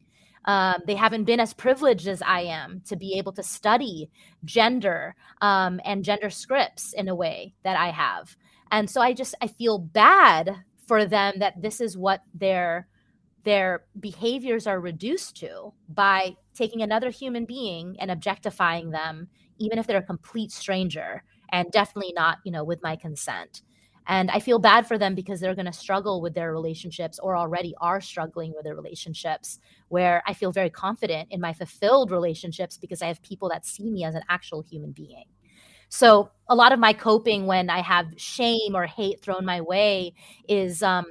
[0.45, 4.09] Um, they haven't been as privileged as i am to be able to study
[4.45, 8.35] gender um, and gender scripts in a way that i have.
[8.71, 10.55] And so i just i feel bad
[10.87, 12.87] for them that this is what their
[13.47, 19.87] their behaviors are reduced to by taking another human being and objectifying them even if
[19.87, 23.61] they're a complete stranger and definitely not you know with my consent.
[24.05, 27.37] And i feel bad for them because they're going to struggle with their relationships or
[27.37, 32.77] already are struggling with their relationships where i feel very confident in my fulfilled relationships
[32.77, 35.25] because i have people that see me as an actual human being.
[35.89, 40.13] So a lot of my coping when i have shame or hate thrown my way
[40.49, 41.05] is um,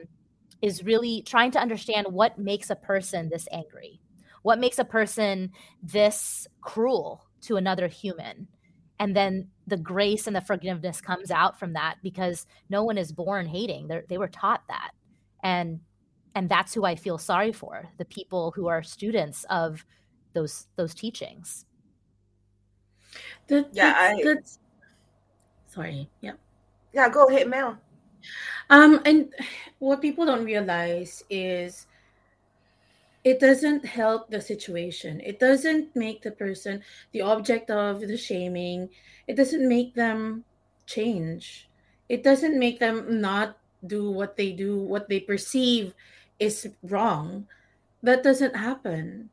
[0.67, 4.01] is really trying to understand what makes a person this angry
[4.47, 5.51] what makes a person
[5.83, 8.47] this cruel to another human.
[9.01, 13.11] And then the grace and the forgiveness comes out from that because no one is
[13.11, 13.89] born hating.
[13.89, 14.93] They're, they were taught that.
[15.43, 15.81] And
[16.37, 19.85] and that's who i feel sorry for the people who are students of
[20.33, 21.65] those those teachings.
[23.49, 24.61] The, yeah I, that's
[25.67, 26.33] sorry yeah.
[26.93, 27.79] Yeah go ahead mel
[28.71, 29.33] um, and
[29.79, 31.87] what people don't realize is
[33.25, 35.21] it doesn't help the situation.
[35.21, 38.89] It doesn't make the person the object of the shaming.
[39.27, 40.45] It doesn't make them
[40.87, 41.69] change.
[42.09, 45.95] It doesn't make them not do what they do, what they perceive
[46.39, 47.47] is wrong.
[48.03, 49.31] That doesn't happen.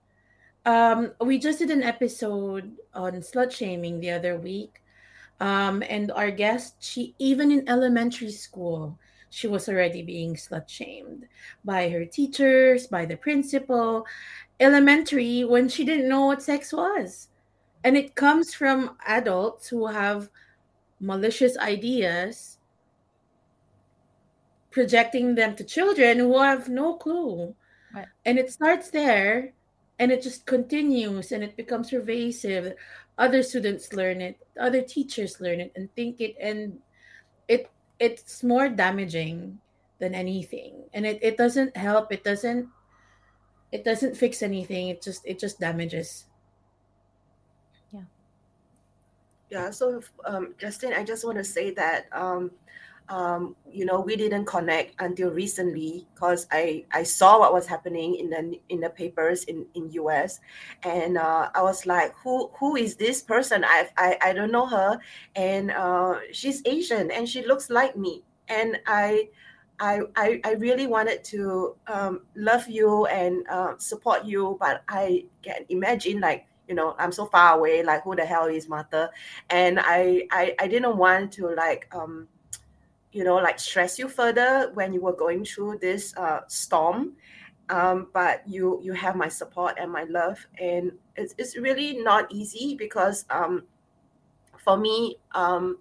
[0.65, 4.81] Um, we just did an episode on slut shaming the other week.
[5.39, 8.97] Um, and our guest, she even in elementary school,
[9.29, 11.27] she was already being slut shamed
[11.65, 14.05] by her teachers, by the principal.
[14.59, 17.29] Elementary, when she didn't know what sex was.
[17.83, 20.29] And it comes from adults who have
[20.99, 22.59] malicious ideas,
[24.71, 27.55] projecting them to children who have no clue.
[27.93, 28.07] Right.
[28.25, 29.53] And it starts there
[29.99, 32.73] and it just continues and it becomes pervasive.
[33.17, 36.79] Other students learn it, other teachers learn it and think it, and
[37.47, 37.69] it
[37.99, 39.59] it's more damaging
[39.99, 40.83] than anything.
[40.93, 42.67] And it, it doesn't help it doesn't
[43.71, 46.25] it doesn't fix anything it just it just damages.
[47.93, 48.01] Yeah.
[49.49, 52.51] Yeah so um, Justine i just want to say that um,
[53.09, 58.15] um, you know we didn't connect until recently because I, I saw what was happening
[58.15, 60.39] in the in the papers in, in US
[60.83, 64.65] and uh, I was like who who is this person I I, I don't know
[64.65, 64.99] her
[65.35, 69.29] and uh, she's Asian and she looks like me and I
[69.79, 75.25] I, I, I really wanted to um, love you and uh, support you, but I
[75.41, 77.83] can imagine like you know I'm so far away.
[77.83, 79.09] Like who the hell is Martha?
[79.49, 82.27] And I I, I didn't want to like um,
[83.13, 87.13] you know like stress you further when you were going through this uh, storm
[87.69, 92.29] um, but you you have my support and my love and it's, it's really not
[92.31, 93.63] easy because um,
[94.57, 95.77] for me um,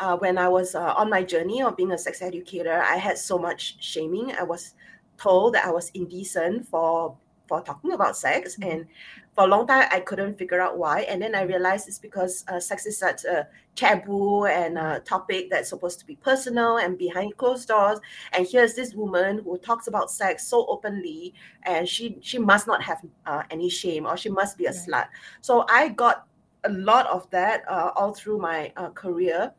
[0.00, 3.16] uh, when i was uh, on my journey of being a sex educator i had
[3.16, 4.74] so much shaming i was
[5.18, 8.70] told that i was indecent for for talking about sex mm-hmm.
[8.70, 8.86] and
[9.34, 11.00] for a long time I couldn't figure out why.
[11.02, 15.50] And then I realized it's because uh, sex is such a taboo and a topic
[15.50, 17.98] that's supposed to be personal and behind closed doors.
[18.32, 22.82] And here's this woman who talks about sex so openly, and she she must not
[22.82, 24.80] have uh, any shame or she must be a yeah.
[24.80, 25.06] slut.
[25.40, 26.26] So I got
[26.64, 29.52] a lot of that uh, all through my uh, career.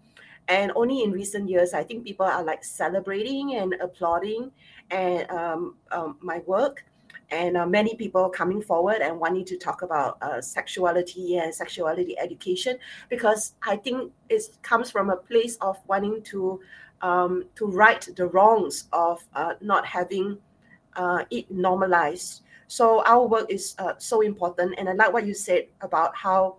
[0.48, 4.52] And only in recent years, I think people are like celebrating and applauding
[4.92, 6.86] and um, um, my work
[7.32, 12.18] and uh, many people coming forward and wanting to talk about uh, sexuality and sexuality
[12.20, 12.78] education
[13.10, 16.60] because I think it comes from a place of wanting to
[17.02, 20.38] um, to right the wrongs of uh, not having
[20.96, 22.42] uh, it normalized.
[22.68, 26.58] So our work is uh, so important, and I like what you said about how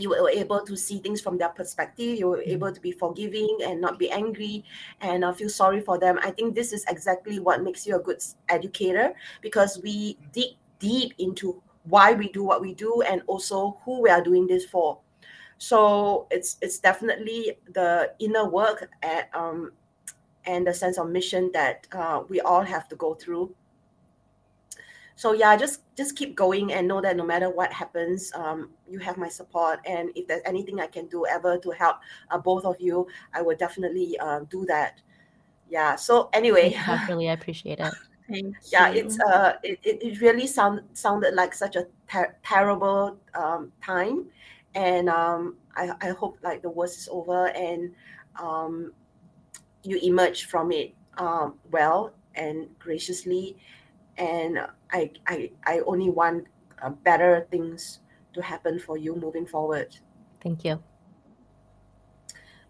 [0.00, 2.50] you were able to see things from their perspective you were mm-hmm.
[2.50, 4.64] able to be forgiving and not be angry
[5.00, 6.18] and uh, feel sorry for them.
[6.22, 11.14] I think this is exactly what makes you a good educator because we dig deep
[11.18, 14.98] into why we do what we do and also who we are doing this for.
[15.58, 19.72] So it's it's definitely the inner work at, um,
[20.44, 23.54] and the sense of mission that uh, we all have to go through
[25.18, 29.00] so yeah just just keep going and know that no matter what happens um, you
[29.00, 29.80] have my support.
[29.84, 31.96] And if there's anything i can do ever to help
[32.30, 35.00] uh, both of you i will definitely uh, do that.
[35.68, 36.78] Yeah so anyway.
[37.08, 37.92] Really i appreciate it.
[38.30, 39.00] Thank yeah you.
[39.00, 44.26] it's uh it, it really sound sounded like such a ter- terrible um, time.
[44.76, 47.90] And um I, I hope like the worst is over and
[48.40, 48.92] um
[49.82, 53.56] you emerge from it um well and graciously
[54.18, 54.60] and
[54.92, 56.46] I I I only want
[56.82, 58.00] uh, better things
[58.34, 59.96] to happen for you moving forward.
[60.42, 60.82] Thank you.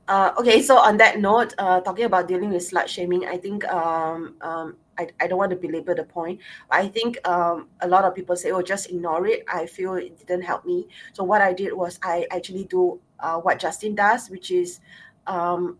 [0.08, 3.62] Uh, okay, so on that note, uh, talking about dealing with slut shaming, I think
[3.68, 6.40] um, um, I, I don't want to belabor the point.
[6.70, 9.44] I think um, a lot of people say, oh, just ignore it.
[9.52, 10.88] I feel it didn't help me.
[11.12, 14.80] So what I did was I actually do uh, what Justine does, which is
[15.26, 15.78] um,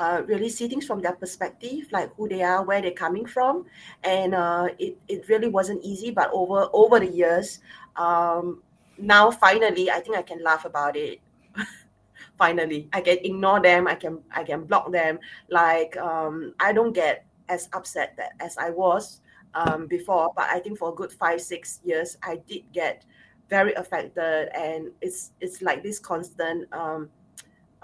[0.00, 3.66] uh, really see things from their perspective, like who they are, where they're coming from,
[4.02, 6.10] and uh, it it really wasn't easy.
[6.10, 7.60] But over over the years,
[7.96, 8.62] um,
[8.96, 11.20] now finally, I think I can laugh about it.
[12.38, 13.86] finally, I can ignore them.
[13.86, 15.18] I can I can block them.
[15.50, 19.20] Like um, I don't get as upset that, as I was
[19.52, 20.32] um, before.
[20.34, 23.04] But I think for a good five six years, I did get
[23.50, 26.72] very affected, and it's it's like this constant.
[26.72, 27.10] Um,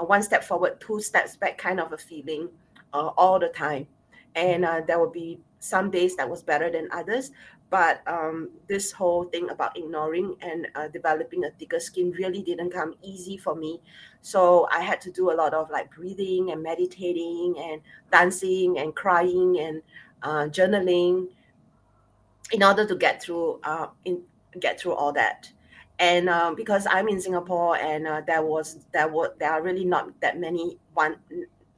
[0.05, 2.49] one step forward, two steps back kind of a feeling
[2.93, 3.87] uh, all the time.
[4.35, 7.31] And uh, there will be some days that was better than others.
[7.69, 12.71] But um, this whole thing about ignoring and uh, developing a thicker skin really didn't
[12.71, 13.81] come easy for me.
[14.21, 17.81] So I had to do a lot of like breathing and meditating and
[18.13, 19.83] dancing and crying and
[20.23, 21.29] uh, journaling
[22.53, 24.23] in order to get through uh, in
[24.61, 25.51] get through all that
[25.99, 29.85] and um, because i'm in singapore and uh, there was there were there are really
[29.85, 31.17] not that many one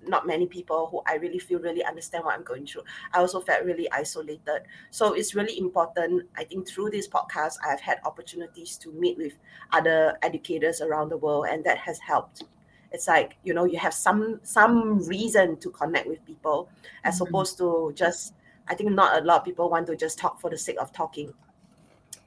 [0.09, 2.83] not many people who I really feel really understand what I'm going through.
[3.13, 4.63] I also felt really isolated.
[4.91, 6.27] So it's really important.
[6.37, 9.35] I think through this podcast, I've had opportunities to meet with
[9.73, 12.45] other educators around the world, and that has helped.
[12.91, 16.71] It's like you know you have some some reason to connect with people,
[17.05, 17.29] as mm-hmm.
[17.29, 18.35] opposed to just.
[18.71, 20.93] I think not a lot of people want to just talk for the sake of
[20.93, 21.33] talking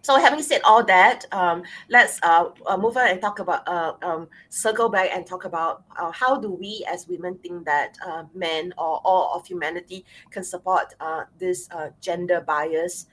[0.02, 3.94] so having said all that, um, let's uh, uh, move on and talk about uh,
[4.02, 8.24] um, circle back and talk about uh, how do we as women think that uh,
[8.34, 11.70] men or all of humanity can support uh, this
[12.02, 13.08] gender bias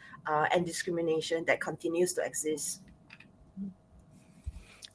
[0.53, 2.83] and discrimination that continues to exist.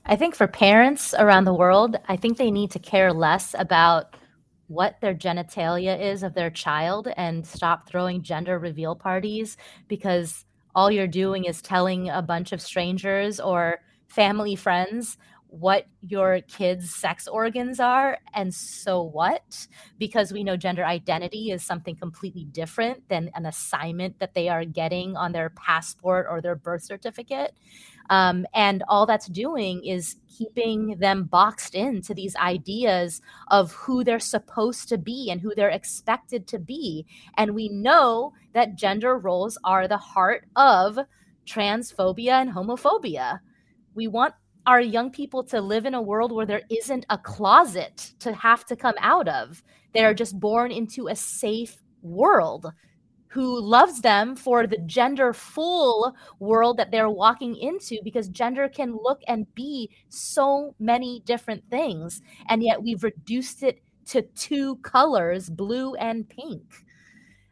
[0.06, 4.16] I think for parents around the world, I think they need to care less about
[4.68, 10.92] what their genitalia is of their child and stop throwing gender reveal parties because all
[10.92, 15.18] you're doing is telling a bunch of strangers or family friends
[15.48, 19.68] what your kids' sex organs are, and so what?
[20.00, 24.66] Because we know gender identity is something completely different than an assignment that they are
[24.66, 27.56] getting on their passport or their birth certificate.
[28.14, 34.20] Um, and all that's doing is keeping them boxed into these ideas of who they're
[34.20, 37.08] supposed to be and who they're expected to be.
[37.38, 41.00] And we know that gender roles are the heart of
[41.48, 43.40] transphobia and homophobia.
[43.96, 44.36] We want
[44.68, 48.64] our young people to live in a world where there isn't a closet to have
[48.68, 49.64] to come out of.
[49.96, 52.72] They're just born into a safe world
[53.34, 58.96] who loves them for the gender full world that they're walking into because gender can
[58.96, 62.22] look and be so many different things.
[62.48, 66.62] And yet we've reduced it to two colors, blue and pink.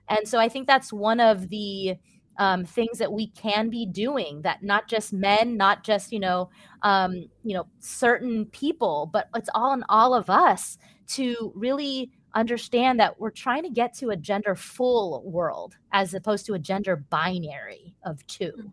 [0.07, 1.95] And so I think that's one of the
[2.37, 6.49] um, things that we can be doing that not just men not just you know
[6.81, 7.13] um,
[7.43, 10.77] you know certain people but it's all in all of us
[11.07, 16.45] to really understand that we're trying to get to a gender full world as opposed
[16.47, 18.51] to a gender binary of two.
[18.57, 18.67] Mm-hmm.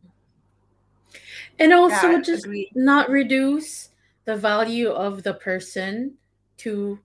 [1.58, 2.70] And also yeah, just agree.
[2.74, 3.90] not reduce
[4.24, 6.14] the value of the person
[6.58, 6.98] to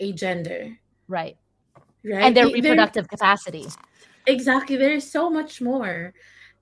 [0.00, 0.78] a gender.
[1.08, 1.36] Right.
[2.04, 2.24] Right.
[2.24, 3.66] And their reproductive there, capacity.
[4.26, 4.76] Exactly.
[4.76, 6.14] There's so much more.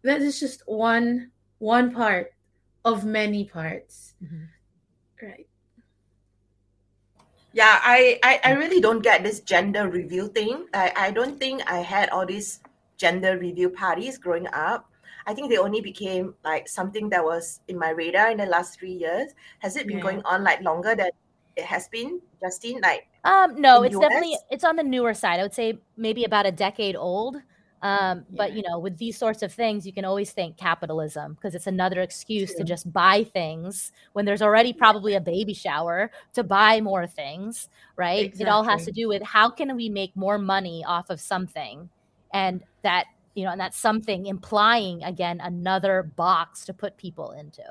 [0.03, 2.32] That is just one one part
[2.84, 4.14] of many parts.
[4.22, 5.26] Mm-hmm.
[5.26, 5.49] Right
[7.53, 10.66] yeah I, I i really don't get this gender reveal thing.
[10.74, 12.61] I i don't think i had all these
[13.01, 14.86] gender reveal parties growing up.
[15.26, 18.78] I think they only became like something that was in my radar in the last
[18.78, 19.32] three years.
[19.61, 20.03] Has it been yeah.
[20.03, 21.11] going on like longer than
[21.57, 22.80] it has been justine?
[22.82, 24.03] Like um no it's US?
[24.03, 25.40] definitely it's on the newer side.
[25.40, 27.36] I would say maybe about a decade old
[27.82, 28.36] um, yeah.
[28.36, 31.66] But you know, with these sorts of things, you can always thank capitalism because it's
[31.66, 32.58] another excuse True.
[32.58, 37.68] to just buy things when there's already probably a baby shower to buy more things,
[37.96, 38.26] right?
[38.26, 38.46] Exactly.
[38.46, 41.88] It all has to do with how can we make more money off of something,
[42.34, 47.62] and that you know, and that's something implying again another box to put people into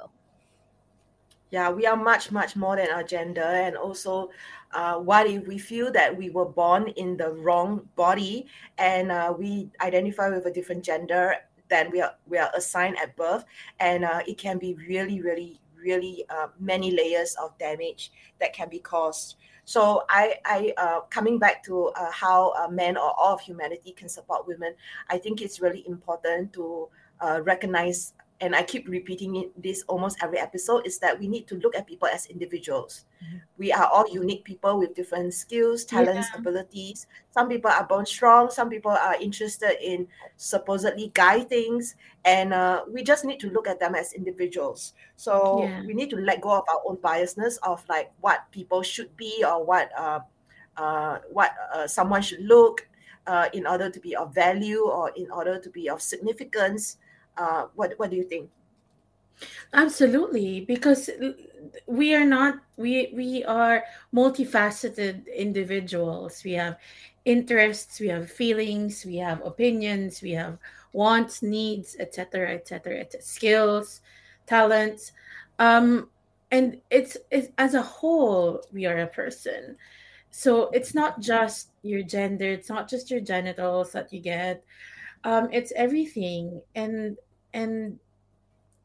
[1.51, 4.29] yeah we are much much more than our gender and also
[4.73, 8.45] uh, what if we feel that we were born in the wrong body
[8.77, 11.35] and uh, we identify with a different gender
[11.69, 13.45] than we are we are assigned at birth.
[13.79, 18.69] And uh, it can be really really really uh, many layers of damage that can
[18.69, 19.35] be caused.
[19.65, 24.09] So I, I uh, coming back to uh, how men or all of humanity can
[24.09, 24.73] support women,
[25.09, 26.89] I think it's really important to
[27.41, 31.55] recognize and I keep repeating it, this almost every episode, is that we need to
[31.55, 33.05] look at people as individuals.
[33.23, 33.37] Mm-hmm.
[33.57, 36.39] We are all unique people with different skills, talents, yeah.
[36.39, 37.07] abilities.
[37.31, 42.83] Some people are born strong, some people are interested in supposedly guy things, and uh,
[42.89, 44.93] we just need to look at them as individuals.
[45.17, 45.83] So yeah.
[45.85, 49.43] we need to let go of our own biasness of like what people should be
[49.45, 50.19] or what uh,
[50.77, 52.87] uh, what uh, someone should look
[53.27, 56.97] uh, in order to be of value or in order to be of significance
[57.39, 58.49] uh, what what do you think?
[59.73, 61.09] Absolutely, because
[61.87, 63.83] we are not we we are
[64.13, 66.43] multifaceted individuals.
[66.43, 66.77] We have
[67.25, 70.57] interests, we have feelings, we have opinions, we have
[70.93, 74.01] wants, needs, etc., etc., et skills,
[74.47, 75.11] talents,
[75.59, 76.09] um,
[76.51, 79.77] and it's, it's as a whole we are a person.
[80.31, 84.63] So it's not just your gender, it's not just your genitals that you get.
[85.23, 87.17] Um, it's everything, and
[87.53, 87.99] and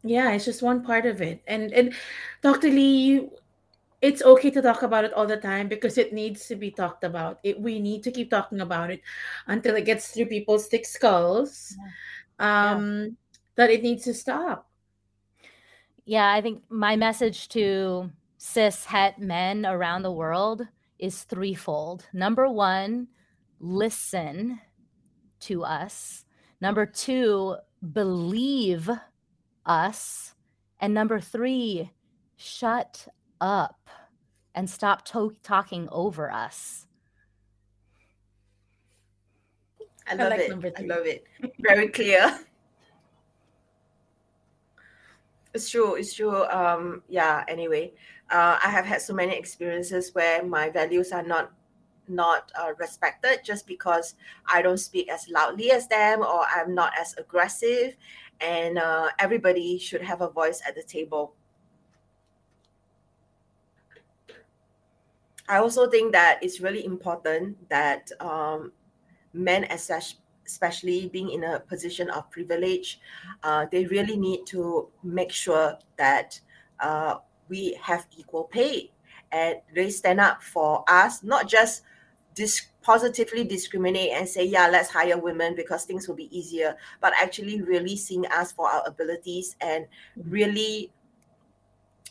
[0.03, 1.95] yeah it's just one part of it and and
[2.43, 3.29] dr lee
[4.05, 7.05] it's okay to talk about it all the time because it needs to be talked
[7.05, 9.01] about it, we need to keep talking about it
[9.47, 11.75] until it gets through people's thick skulls
[12.39, 12.73] yeah.
[12.73, 13.17] um
[13.57, 14.69] that it needs to stop.
[16.05, 20.67] Yeah, I think my message to cis het men around the world
[20.99, 22.07] is threefold.
[22.13, 23.09] Number one,
[23.59, 24.61] listen
[25.41, 26.25] to us.
[26.61, 27.57] Number two,
[27.93, 28.91] believe
[29.67, 30.35] us.
[30.81, 31.91] And number three,
[32.37, 33.09] shut
[33.41, 33.89] up
[34.55, 36.87] and stop to- talking over us.
[40.07, 40.75] I love I like it.
[40.79, 41.25] I love it.
[41.61, 42.41] Very clear.
[45.55, 45.95] It's true.
[45.95, 46.45] It's true.
[46.47, 47.45] Um, yeah.
[47.49, 47.95] Anyway,
[48.31, 51.53] uh, I have had so many experiences where my values are not
[52.09, 54.15] not uh, respected just because
[54.47, 57.97] I don't speak as loudly as them or I'm not as aggressive,
[58.41, 61.35] and uh, everybody should have a voice at the table.
[65.49, 68.73] I also think that it's really important that um,
[69.35, 72.99] men, especially being in a position of privilege,
[73.43, 76.41] uh, they really need to make sure that
[76.81, 77.17] uh,
[77.49, 78.91] we have equal pay
[79.33, 81.83] and they stand up for us, not just
[82.35, 87.13] dis- positively discriminate and say, yeah, let's hire women because things will be easier, but
[87.21, 90.93] actually really seeing us for our abilities and really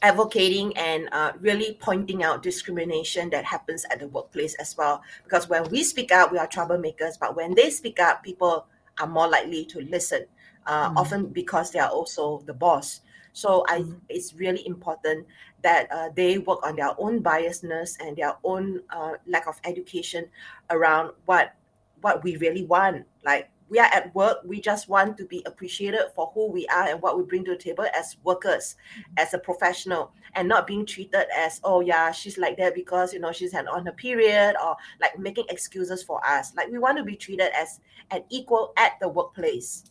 [0.02, 5.02] advocating and uh, really pointing out discrimination that happens at the workplace as well.
[5.24, 8.66] Because when we speak up, we are troublemakers, but when they speak up, people
[9.00, 10.26] are more likely to listen,
[10.66, 10.98] uh, mm-hmm.
[10.98, 13.02] often because they are also the boss.
[13.32, 13.94] So I, mm-hmm.
[14.10, 15.26] it's really important
[15.64, 20.28] that uh, they work on their own biasness and their own uh, lack of education
[20.70, 21.56] around what
[22.02, 23.06] what we really want.
[23.26, 26.90] Like we are at work we just want to be appreciated for who we are
[26.90, 29.14] and what we bring to the table as workers mm-hmm.
[29.18, 33.20] as a professional and not being treated as oh yeah she's like that because you
[33.20, 36.98] know she's had on her period or like making excuses for us like we want
[36.98, 37.80] to be treated as
[38.12, 39.86] an equal at the workplace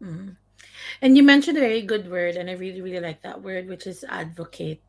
[0.00, 0.30] mm-hmm.
[1.02, 3.88] and you mentioned a very good word and i really really like that word which
[3.88, 4.80] is advocate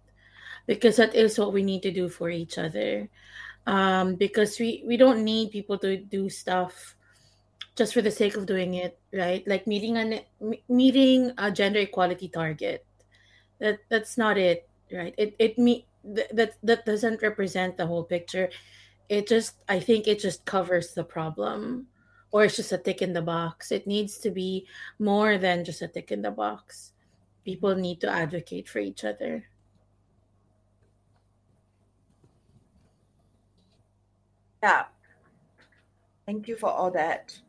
[0.70, 3.10] because that is what we need to do for each other
[3.66, 6.96] um, because we we don't need people to do stuff
[7.76, 9.42] just for the sake of doing it, right?
[9.48, 10.22] Like meeting an
[10.70, 12.86] meeting a gender equality target.
[13.58, 15.14] That that's not it, right?
[15.18, 18.50] It it me that that doesn't represent the whole picture.
[19.10, 21.88] It just I think it just covers the problem
[22.32, 23.72] or it's just a tick in the box.
[23.72, 24.68] It needs to be
[25.00, 26.94] more than just a tick in the box.
[27.44, 29.49] People need to advocate for each other.
[34.62, 34.86] Yeah.
[36.26, 37.40] Thank you for all that.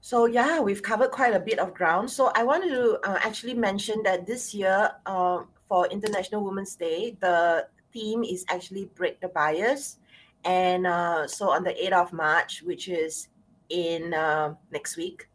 [0.00, 2.10] So yeah, we've covered quite a bit of ground.
[2.10, 7.16] So I wanted to uh, actually mention that this year, uh, for International Women's Day,
[7.20, 9.98] the theme is actually break the bias,
[10.44, 13.28] and uh, so on the eighth of March, which is
[13.68, 15.28] in uh, next week,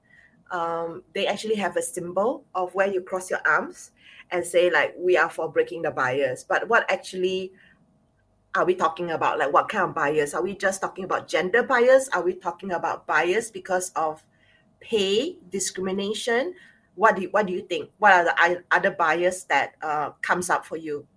[0.51, 3.91] um, they actually have a symbol of where you cross your arms
[4.31, 6.43] and say like we are for breaking the bias.
[6.43, 7.51] But what actually
[8.55, 9.39] are we talking about?
[9.39, 10.33] Like what kind of bias?
[10.33, 12.09] Are we just talking about gender bias?
[12.09, 14.23] Are we talking about bias because of
[14.83, 16.53] pay discrimination
[16.95, 20.49] what do you, what do you think what are the other bias that uh, comes
[20.49, 21.07] up for you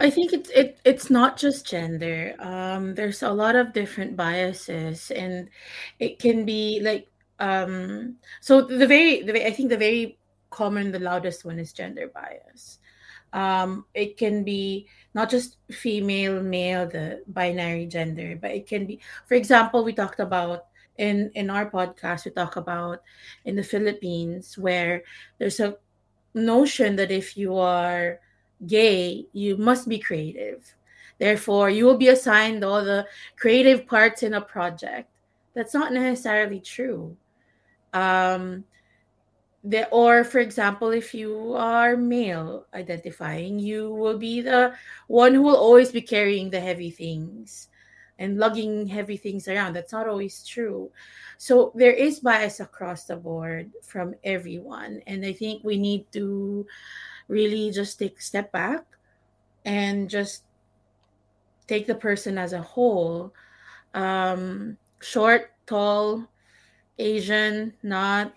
[0.00, 2.34] I think it's it, it's not just gender.
[2.40, 5.48] Um, there's a lot of different biases, and
[6.00, 7.06] it can be like
[7.38, 8.62] um, so.
[8.62, 10.18] The very, the I think the very
[10.50, 12.80] common, the loudest one is gender bias.
[13.32, 19.00] Um, it can be not just female, male, the binary gender, but it can be,
[19.26, 20.66] for example, we talked about
[20.98, 23.02] in in our podcast, we talk about
[23.44, 25.02] in the Philippines where
[25.38, 25.76] there's a
[26.34, 28.20] notion that if you are
[28.66, 30.74] gay, you must be creative.
[31.18, 33.06] Therefore, you will be assigned all the
[33.36, 35.08] creative parts in a project.
[35.54, 37.16] That's not necessarily true.
[37.92, 38.64] Um,
[39.64, 44.74] the or for example if you are male identifying you will be the
[45.06, 47.68] one who will always be carrying the heavy things
[48.18, 49.72] and lugging heavy things around.
[49.72, 50.92] That's not always true.
[51.38, 56.66] So there is bias across the board from everyone and i think we need to
[57.28, 58.84] really just take a step back
[59.64, 60.44] and just
[61.66, 63.32] take the person as a whole.
[63.94, 66.28] Um short tall
[66.98, 68.32] asian not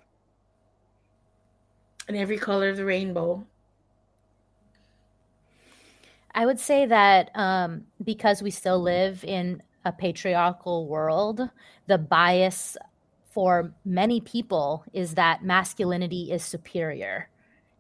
[2.08, 3.46] in every color of the rainbow?
[6.34, 11.50] I would say that um, because we still live in a patriarchal world,
[11.88, 12.76] the bias
[13.32, 17.30] for many people is that masculinity is superior.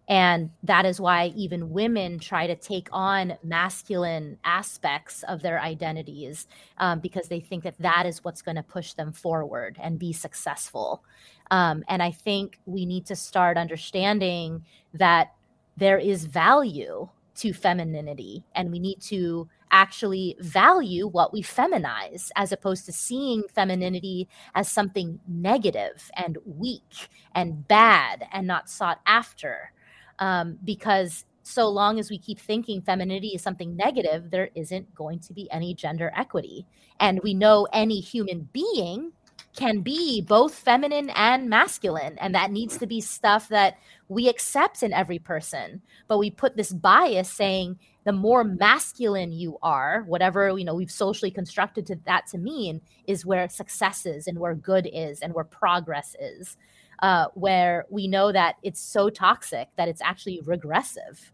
[0.07, 6.47] And that is why even women try to take on masculine aspects of their identities
[6.77, 10.13] um, because they think that that is what's going to push them forward and be
[10.13, 11.03] successful.
[11.49, 15.33] Um, and I think we need to start understanding that
[15.77, 22.51] there is value to femininity and we need to actually value what we feminize as
[22.51, 29.71] opposed to seeing femininity as something negative and weak and bad and not sought after
[30.19, 35.19] um, because so long as we keep thinking femininity is something negative, there isn't going
[35.19, 36.65] to be any gender equity.
[36.99, 39.11] And we know any human being
[39.55, 42.17] can be both feminine and masculine.
[42.19, 43.77] And that needs to be stuff that
[44.09, 45.81] we accept in every person.
[46.07, 50.91] But we put this bias saying the more masculine you are, whatever you know we've
[50.91, 55.33] socially constructed to that to mean, is where success is and where good is and
[55.33, 56.57] where progress is
[56.99, 61.31] uh, where we know that it's so toxic that it's actually regressive.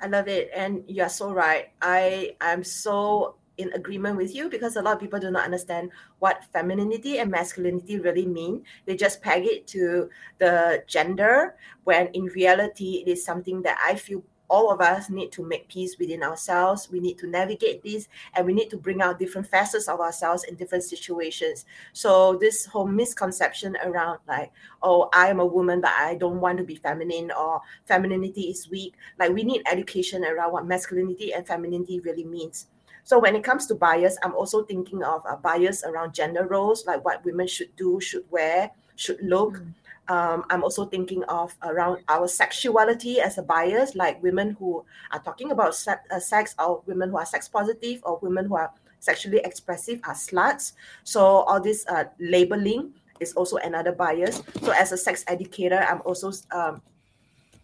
[0.00, 1.70] I love it, and you're so right.
[1.82, 5.90] I am so in agreement with you because a lot of people do not understand
[6.20, 8.62] what femininity and masculinity really mean.
[8.86, 10.08] They just peg it to
[10.38, 15.30] the gender when in reality it is something that I feel all of us need
[15.32, 16.90] to make peace within ourselves.
[16.90, 20.44] We need to navigate this and we need to bring out different facets of ourselves
[20.44, 21.66] in different situations.
[21.92, 24.50] So, this whole misconception around, like,
[24.82, 28.70] oh, I am a woman, but I don't want to be feminine, or femininity is
[28.70, 32.66] weak, like, we need education around what masculinity and femininity really means.
[33.04, 36.86] So, when it comes to bias, I'm also thinking of a bias around gender roles,
[36.86, 39.58] like what women should do, should wear, should look.
[39.58, 39.74] Mm
[40.08, 45.20] um, I'm also thinking of around our sexuality as a bias, like women who are
[45.20, 49.40] talking about uh, sex, or women who are sex positive, or women who are sexually
[49.44, 50.72] expressive are sluts.
[51.04, 54.42] So all this uh, labeling is also another bias.
[54.62, 56.80] So as a sex educator, I'm also um,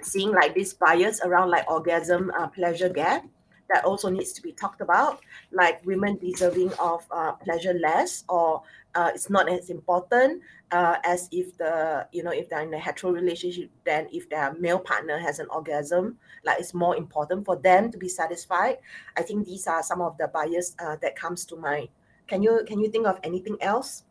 [0.02, 3.24] seeing like this bias around like orgasm uh, pleasure gap
[3.70, 5.20] that also needs to be talked about,
[5.50, 8.62] like women deserving of uh, pleasure less or
[8.94, 12.78] uh, it's not as important uh, as if the you know if they're in a
[12.78, 17.56] hetero relationship then if their male partner has an orgasm like it's more important for
[17.56, 18.78] them to be satisfied
[19.16, 21.88] i think these are some of the bias uh, that comes to mind
[22.26, 24.04] can you can you think of anything else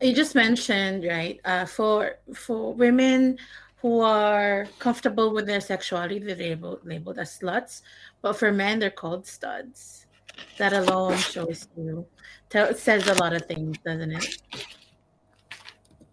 [0.00, 3.38] you just mentioned right uh, for for women
[3.82, 7.82] who are comfortable with their sexuality, they're labeled, labeled as sluts.
[8.22, 10.06] But for men, they're called studs.
[10.58, 12.06] That alone shows you,
[12.48, 14.42] tell, says a lot of things, doesn't it?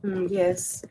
[0.03, 0.83] Mm, yes.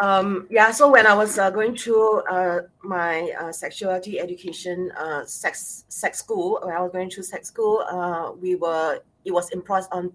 [0.00, 5.24] Um, yeah, so when I was uh, going through uh, my uh, sexuality education, uh,
[5.24, 9.50] sex sex school, when I was going through sex school, uh, we were it was
[9.50, 10.12] impressed on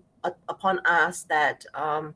[0.48, 2.16] upon us that um,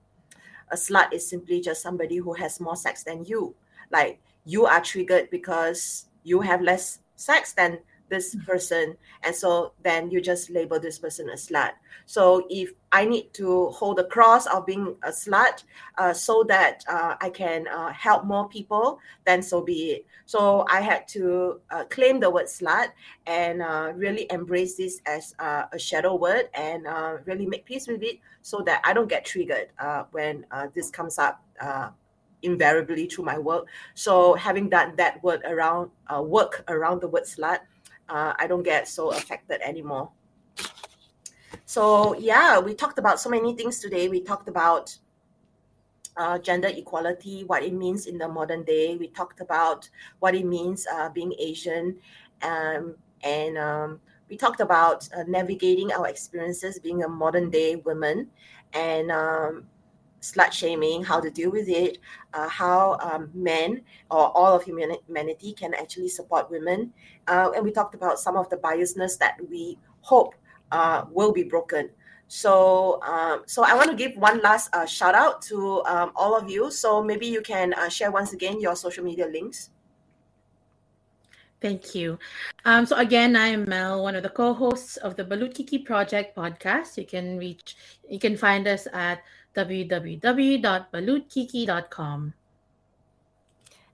[0.71, 3.53] a slut is simply just somebody who has more sex than you.
[3.91, 7.79] Like you are triggered because you have less sex than
[8.09, 11.71] this person and so then you just label this person a slut.
[12.05, 15.63] So if i need to hold the cross of being a slut
[15.97, 20.05] uh, so that uh, i can uh, help more people then so be it.
[20.25, 22.89] So i had to uh, claim the word slut
[23.25, 26.85] and uh, really embrace this as uh, a shadow word and
[27.25, 29.69] really make peace with it so that i don't get triggered
[30.11, 31.43] when this comes up
[32.43, 33.67] invariably through my work.
[33.95, 35.89] So having done that word around
[36.21, 37.59] work around the word slut
[38.09, 40.09] uh, I don't get so affected anymore.
[41.65, 44.07] So yeah, we talked about so many things today.
[44.07, 44.97] We talked about
[46.15, 48.95] uh, gender equality, what it means in the modern day.
[48.97, 49.89] We talked about
[50.19, 51.97] what it means uh, being Asian,
[52.41, 53.99] um, and um,
[54.29, 58.29] we talked about uh, navigating our experiences being a modern day woman,
[58.73, 59.65] and um,
[60.21, 61.99] slut shaming, how to deal with it,
[62.33, 66.91] uh, how um, men or all of humanity can actually support women.
[67.27, 70.35] Uh, and we talked about some of the biasness that we hope
[70.71, 71.89] uh, will be broken.
[72.27, 76.35] So, um, so I want to give one last uh, shout out to um, all
[76.35, 76.71] of you.
[76.71, 79.69] So maybe you can uh, share once again your social media links.
[81.59, 82.19] Thank you.
[82.65, 86.35] Um, so again, I am Mel, one of the co-hosts of the Balut Kiki Project
[86.37, 86.97] podcast.
[86.97, 87.75] You can reach,
[88.07, 89.23] you can find us at
[89.57, 92.33] www.balutkiki.com.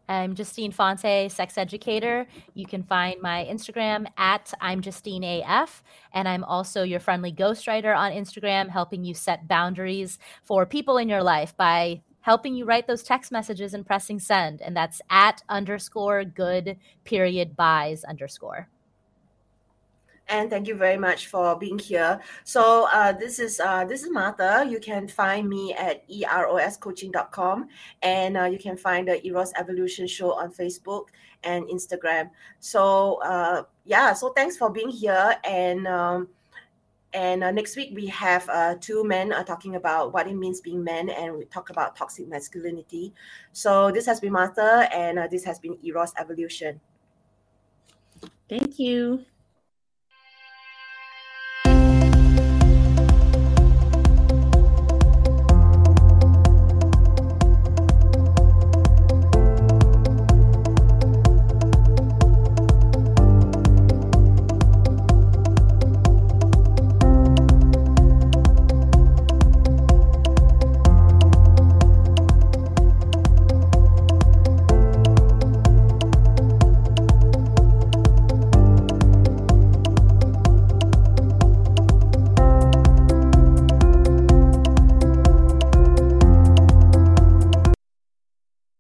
[0.10, 2.28] I'm Justine Fonte, sex educator.
[2.54, 7.98] You can find my Instagram at I'm Justine AF, and I'm also your friendly ghostwriter
[7.98, 12.86] on Instagram, helping you set boundaries for people in your life by helping you write
[12.86, 14.62] those text messages and pressing send.
[14.62, 18.68] And that's at underscore good period buys underscore.
[20.28, 22.20] And thank you very much for being here.
[22.44, 24.66] So uh, this is uh, this is Martha.
[24.70, 27.68] You can find me at eroscoaching.com,
[28.02, 31.08] and uh, you can find the Eros Evolution Show on Facebook
[31.44, 32.30] and Instagram.
[32.60, 35.88] So uh, yeah, so thanks for being here and.
[35.88, 36.30] Um,
[37.16, 40.84] and uh, next week we have uh, two men talking about what it means being
[40.84, 43.14] men, and we talk about toxic masculinity.
[43.52, 46.82] So this has been Martha, and this has been Eros Evolution.
[48.50, 49.26] Thank you.